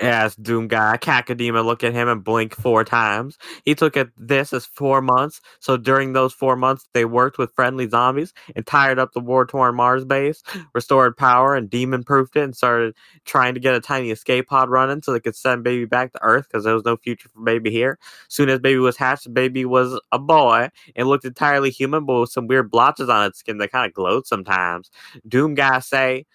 Asked 0.00 0.42
Doom 0.42 0.68
Guy. 0.68 0.96
Cacodemon 0.98 1.64
looked 1.64 1.84
at 1.84 1.92
him 1.92 2.08
and 2.08 2.22
blinked 2.22 2.54
four 2.54 2.84
times. 2.84 3.38
He 3.64 3.74
took 3.74 3.96
it 3.96 4.10
this 4.16 4.52
as 4.52 4.66
four 4.66 5.00
months. 5.00 5.40
So 5.60 5.76
during 5.76 6.12
those 6.12 6.32
four 6.32 6.56
months, 6.56 6.86
they 6.94 7.04
worked 7.04 7.38
with 7.38 7.52
friendly 7.54 7.88
zombies 7.88 8.32
and 8.54 8.66
tired 8.66 8.98
up 8.98 9.12
the 9.12 9.20
war 9.20 9.46
torn 9.46 9.74
Mars 9.74 10.04
base, 10.04 10.42
restored 10.74 11.16
power 11.16 11.54
and 11.54 11.68
demon 11.70 12.04
proofed 12.04 12.36
it, 12.36 12.42
and 12.42 12.56
started 12.56 12.94
trying 13.24 13.54
to 13.54 13.60
get 13.60 13.74
a 13.74 13.80
tiny 13.80 14.10
escape 14.10 14.48
pod 14.48 14.68
running 14.68 15.02
so 15.02 15.12
they 15.12 15.20
could 15.20 15.36
send 15.36 15.64
baby 15.64 15.84
back 15.84 16.12
to 16.12 16.22
Earth 16.22 16.46
because 16.48 16.64
there 16.64 16.74
was 16.74 16.84
no 16.84 16.96
future 16.96 17.28
for 17.28 17.40
baby 17.42 17.70
here. 17.70 17.98
Soon 18.28 18.48
as 18.48 18.60
baby 18.60 18.78
was 18.78 18.96
hatched, 18.96 19.32
baby 19.32 19.64
was 19.64 20.00
a 20.12 20.18
boy 20.18 20.68
and 20.96 21.08
looked 21.08 21.24
entirely 21.24 21.70
human, 21.70 22.04
but 22.04 22.20
with 22.20 22.30
some 22.30 22.46
weird 22.46 22.70
blotches 22.70 23.08
on 23.08 23.26
its 23.26 23.38
skin 23.38 23.58
that 23.58 23.72
kind 23.72 23.86
of 23.88 23.94
glowed 23.94 24.26
sometimes. 24.26 24.90
Doom 25.26 25.54
Guy 25.54 25.78
say, 25.80 26.26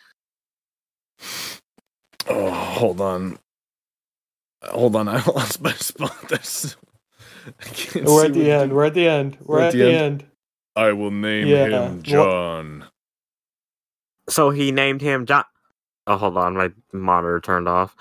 Oh, 2.30 2.52
hold 2.52 3.02
on. 3.02 3.38
Hold 4.70 4.96
on, 4.96 5.08
I 5.08 5.24
lost 5.28 5.62
my 5.62 5.74
spot. 5.74 6.16
There's... 6.30 6.76
We're 7.96 8.26
at 8.26 8.34
the 8.34 8.40
what 8.40 8.62
end. 8.62 8.74
We're 8.74 8.86
at 8.86 8.94
the 8.94 9.08
end. 9.08 9.38
We're, 9.42 9.62
at, 9.62 9.74
the 9.74 9.84
end. 9.84 10.26
I 10.76 10.94
will 10.94 11.12
name 11.12 11.48
Yeah, 11.48 11.66
him 11.66 11.98
wha- 11.98 12.02
John. 12.02 12.86
So 14.30 14.50
he 14.50 14.72
named 14.72 15.02
him 15.02 15.26
John. 15.26 15.44
Oh, 16.06 16.18
hold 16.18 16.38
on, 16.38 16.56
my 16.56 16.70
monitor 16.92 17.40
turned 17.40 17.70
off. 17.70 17.96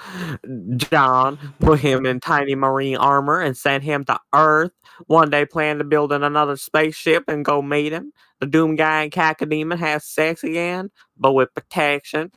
John 0.77 1.39
put 1.61 1.79
him 1.79 2.05
in 2.05 2.19
tiny 2.19 2.57
marine 2.57 2.97
armor 2.97 3.41
and 3.41 3.57
sent 3.57 3.85
him 3.85 4.05
to 4.07 4.19
Earth. 4.33 4.73
One 5.07 5.31
day, 5.31 5.45
planned 5.47 5.79
to 5.79 5.85
build 5.85 6.13
in 6.13 6.25
another 6.25 6.57
spaceship 6.57 7.25
and 7.29 7.45
go 7.45 7.63
meet 7.63 7.93
him. 7.93 8.13
The 8.41 8.47
Doom 8.47 8.75
Guy 8.75 9.05
and 9.05 9.13
Cacodemon 9.13 9.79
have 9.79 10.03
sex 10.03 10.43
again, 10.43 10.91
but 11.17 11.33
with 11.33 11.55
protection. 11.55 12.33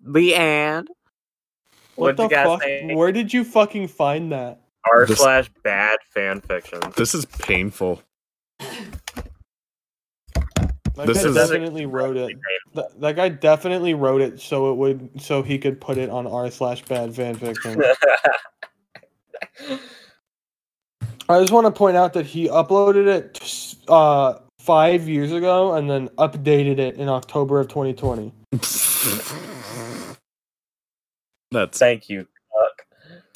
The 0.00 0.34
end. 0.34 0.88
What 2.00 2.16
What'd 2.18 2.30
you 2.32 2.36
the 2.38 2.44
fuck? 2.44 2.62
think? 2.62 2.96
Where 2.96 3.12
did 3.12 3.32
you 3.32 3.44
fucking 3.44 3.88
find 3.88 4.32
that? 4.32 4.60
R 4.90 5.06
This- 5.06 5.18
slash 5.18 5.50
bad 5.62 5.98
fan 6.08 6.40
fiction. 6.40 6.80
This 6.96 7.14
is 7.14 7.26
painful. 7.26 8.02
That 8.58 8.88
This 11.06 11.22
guy 11.22 11.28
is- 11.28 11.34
definitely 11.34 11.86
wrote 11.86 12.16
it. 12.16 12.36
That, 12.74 13.00
that 13.00 13.16
guy 13.16 13.28
definitely 13.28 13.94
wrote 13.94 14.20
it 14.22 14.40
so 14.40 14.70
it 14.72 14.76
would 14.76 15.20
so 15.20 15.42
he 15.42 15.58
could 15.58 15.80
put 15.80 15.98
it 15.98 16.08
on 16.10 16.26
r 16.26 16.50
slash 16.50 16.82
bad 16.86 17.10
fanfiction. 17.12 17.80
I 21.28 21.40
just 21.40 21.52
want 21.52 21.66
to 21.66 21.70
point 21.70 21.96
out 21.96 22.12
that 22.14 22.26
he 22.26 22.48
uploaded 22.48 23.06
it 23.06 23.76
uh, 23.88 24.34
five 24.58 25.08
years 25.08 25.30
ago 25.32 25.74
and 25.74 25.88
then 25.88 26.08
updated 26.18 26.78
it 26.78 26.96
in 26.96 27.08
October 27.08 27.60
of 27.60 27.68
2020. 27.68 28.32
That's 31.50 31.78
Thank 31.78 32.08
you. 32.08 32.26
Cuck. 32.52 32.86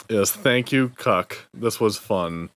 yes. 0.08 0.30
Thank 0.30 0.70
you, 0.72 0.90
Cuck. 0.90 1.36
This 1.52 1.80
was 1.80 1.96
fun. 1.96 2.50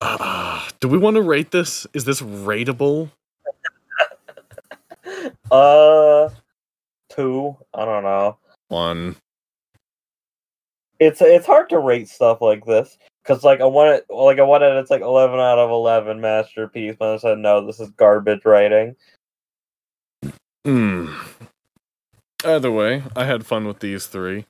Ah, 0.00 0.68
do 0.80 0.88
we 0.88 0.98
want 0.98 1.16
to 1.16 1.22
rate 1.22 1.50
this? 1.50 1.86
Is 1.92 2.04
this 2.04 2.20
rateable? 2.20 3.10
Uh, 5.50 6.30
two. 7.10 7.56
I 7.74 7.84
don't 7.84 8.02
know. 8.02 8.38
One. 8.68 9.14
It's 10.98 11.20
it's 11.20 11.46
hard 11.46 11.68
to 11.68 11.78
rate 11.78 12.08
stuff 12.08 12.40
like 12.40 12.64
this 12.64 12.98
because 13.22 13.44
like 13.44 13.60
I 13.60 13.66
want 13.66 13.90
it 13.90 14.06
like 14.12 14.38
I 14.38 14.42
wanted 14.42 14.76
it's 14.76 14.90
like 14.90 15.02
eleven 15.02 15.38
out 15.40 15.58
of 15.58 15.70
eleven 15.70 16.20
masterpiece, 16.20 16.96
but 16.98 17.14
I 17.14 17.16
said 17.18 17.38
no, 17.38 17.64
this 17.64 17.78
is 17.78 17.90
garbage 17.90 18.44
writing. 18.44 18.96
Hmm. 20.64 21.12
Either 22.44 22.70
way, 22.70 23.02
I 23.16 23.24
had 23.24 23.46
fun 23.46 23.66
with 23.66 23.80
these 23.80 24.06
three. 24.06 24.46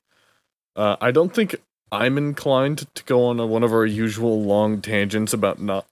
Uh, 0.76 0.96
I 1.00 1.10
don't 1.10 1.34
think 1.34 1.56
I'm 1.92 2.18
inclined 2.18 2.92
to 2.94 3.04
go 3.04 3.24
on 3.26 3.38
a, 3.38 3.46
one 3.46 3.62
of 3.62 3.72
our 3.72 3.86
usual 3.86 4.42
long 4.42 4.80
tangents 4.80 5.32
about 5.32 5.60
not 5.60 5.86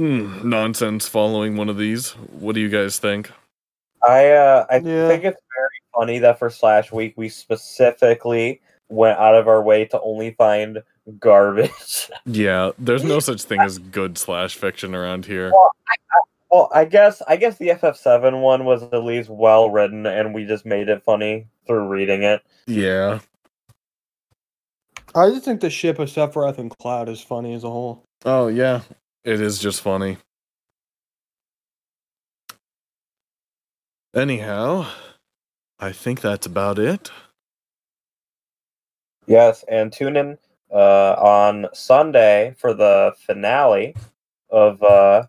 mm, 0.00 0.44
nonsense 0.44 1.08
following 1.08 1.56
one 1.56 1.68
of 1.68 1.76
these. 1.76 2.10
What 2.12 2.54
do 2.54 2.60
you 2.60 2.68
guys 2.68 2.98
think? 2.98 3.30
I 4.06 4.30
uh 4.30 4.66
I 4.70 4.76
Yeah. 4.76 5.08
think 5.08 5.24
it's 5.24 5.40
very 5.56 5.68
funny 5.94 6.18
that 6.20 6.38
for 6.38 6.48
Slash 6.50 6.92
Week 6.92 7.14
we 7.16 7.28
specifically 7.28 8.60
went 8.88 9.18
out 9.18 9.34
of 9.34 9.46
our 9.48 9.62
way 9.62 9.84
to 9.86 10.00
only 10.00 10.32
find 10.32 10.82
garbage. 11.18 12.08
Yeah, 12.26 12.70
there's 12.78 13.02
no 13.04 13.18
such 13.30 13.42
thing 13.42 13.60
as 13.60 13.78
good 13.78 14.16
slash 14.16 14.54
fiction 14.56 14.94
around 14.94 15.26
here. 15.26 15.50
well, 15.50 15.70
I 15.88 15.94
guess 16.84 17.22
I 17.28 17.36
guess 17.36 17.58
the 17.58 17.68
FF7 17.68 18.40
one 18.40 18.64
was 18.64 18.82
at 18.82 19.04
least 19.04 19.30
well 19.30 19.70
written, 19.70 20.06
and 20.06 20.34
we 20.34 20.44
just 20.44 20.66
made 20.66 20.88
it 20.88 21.02
funny 21.04 21.46
through 21.66 21.86
reading 21.88 22.22
it. 22.22 22.42
Yeah. 22.66 23.20
I 25.14 25.30
just 25.30 25.44
think 25.44 25.60
the 25.60 25.70
ship 25.70 25.98
of 25.98 26.08
Sephiroth 26.08 26.58
and 26.58 26.76
Cloud 26.78 27.08
is 27.08 27.20
funny 27.20 27.54
as 27.54 27.64
a 27.64 27.70
whole. 27.70 28.04
Oh 28.24 28.48
yeah, 28.48 28.82
it 29.24 29.40
is 29.40 29.58
just 29.58 29.80
funny. 29.80 30.18
Anyhow, 34.14 34.86
I 35.78 35.92
think 35.92 36.20
that's 36.20 36.46
about 36.46 36.78
it. 36.78 37.10
Yes, 39.26 39.64
and 39.68 39.92
tune 39.92 40.16
in 40.16 40.38
uh, 40.72 41.14
on 41.18 41.66
Sunday 41.72 42.54
for 42.58 42.74
the 42.74 43.14
finale 43.24 43.94
of 44.50 44.82
uh, 44.82 45.26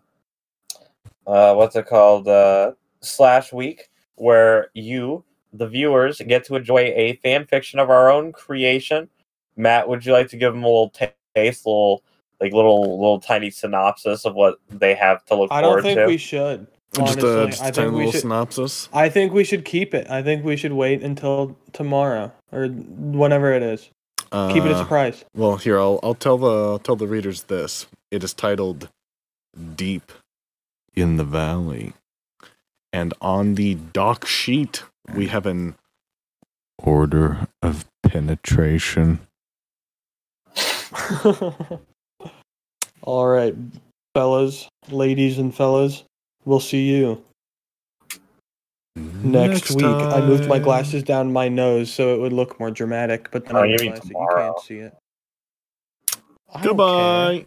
uh, 1.26 1.54
what's 1.54 1.76
it 1.76 1.86
called? 1.86 2.28
Uh, 2.28 2.72
slash 3.00 3.52
week, 3.52 3.88
where 4.16 4.68
you, 4.74 5.24
the 5.52 5.66
viewers, 5.66 6.20
get 6.26 6.44
to 6.44 6.56
enjoy 6.56 6.92
a 6.94 7.14
fan 7.22 7.46
fiction 7.46 7.78
of 7.78 7.90
our 7.90 8.10
own 8.10 8.32
creation. 8.32 9.08
Matt, 9.56 9.88
would 9.88 10.04
you 10.06 10.12
like 10.12 10.28
to 10.28 10.36
give 10.36 10.52
them 10.54 10.62
a 10.64 10.66
little 10.66 10.90
taste, 11.34 11.66
a 11.66 11.68
little 11.68 12.02
like 12.40 12.52
little 12.52 12.98
little 12.98 13.20
tiny 13.20 13.50
synopsis 13.50 14.24
of 14.24 14.34
what 14.34 14.58
they 14.70 14.94
have 14.94 15.24
to 15.26 15.34
look 15.36 15.52
I 15.52 15.60
don't 15.60 15.70
forward 15.70 15.82
think 15.82 15.98
to? 16.00 16.06
we 16.06 16.16
should. 16.16 16.66
just 16.94 17.18
a, 17.18 17.46
just 17.46 17.62
I 17.62 17.68
a 17.68 17.72
tiny 17.72 17.86
think 17.86 17.90
we 17.92 17.96
little 17.98 18.12
should. 18.12 18.20
synopsis. 18.22 18.88
I 18.92 19.08
think 19.08 19.32
we 19.32 19.44
should 19.44 19.64
keep 19.64 19.94
it. 19.94 20.08
I 20.10 20.22
think 20.22 20.44
we 20.44 20.56
should 20.56 20.72
wait 20.72 21.02
until 21.02 21.56
tomorrow 21.72 22.32
or 22.50 22.66
whenever 22.68 23.52
it 23.52 23.62
is. 23.62 23.90
Keep 24.32 24.64
it 24.64 24.70
a 24.70 24.74
Uh, 24.76 24.78
surprise. 24.78 25.24
Well, 25.36 25.56
here 25.58 25.78
I'll 25.78 26.00
I'll 26.02 26.14
tell 26.14 26.38
the 26.38 26.48
I'll 26.72 26.78
tell 26.78 26.96
the 26.96 27.06
readers 27.06 27.42
this. 27.44 27.86
It 28.10 28.24
is 28.24 28.32
titled 28.32 28.88
"Deep 29.76 30.10
in 30.94 31.16
the 31.16 31.24
Valley," 31.24 31.94
and 32.92 33.14
on 33.20 33.54
the 33.54 33.74
dock 33.74 34.26
sheet 34.26 34.84
we 35.14 35.28
have 35.28 35.46
an 35.46 35.74
order 36.78 37.48
of 37.62 37.86
penetration. 38.02 39.20
All 43.02 43.26
right, 43.26 43.54
fellas, 44.14 44.68
ladies, 44.90 45.38
and 45.38 45.54
fellas, 45.54 46.04
we'll 46.44 46.60
see 46.60 46.88
you 46.88 47.24
next, 48.96 49.70
week. 49.72 49.84
I 49.84 50.20
moved 50.20 50.48
my 50.48 50.58
glasses 50.58 51.02
down 51.02 51.32
my 51.32 51.48
nose 51.48 51.92
so 51.92 52.14
it 52.14 52.20
would 52.20 52.32
look 52.32 52.60
more 52.60 52.70
dramatic, 52.70 53.30
but 53.30 53.46
then 53.46 53.56
Oh, 53.56 53.60
I 53.60 53.66
you 53.66 53.76
realized 53.80 54.02
that 54.04 54.08
you 54.10 54.28
can't 54.36 54.60
see 54.60 54.76
it. 54.78 54.94
I 56.54 56.62
don't 56.62 56.62
care. 56.62 56.70
Goodbye. 56.70 57.46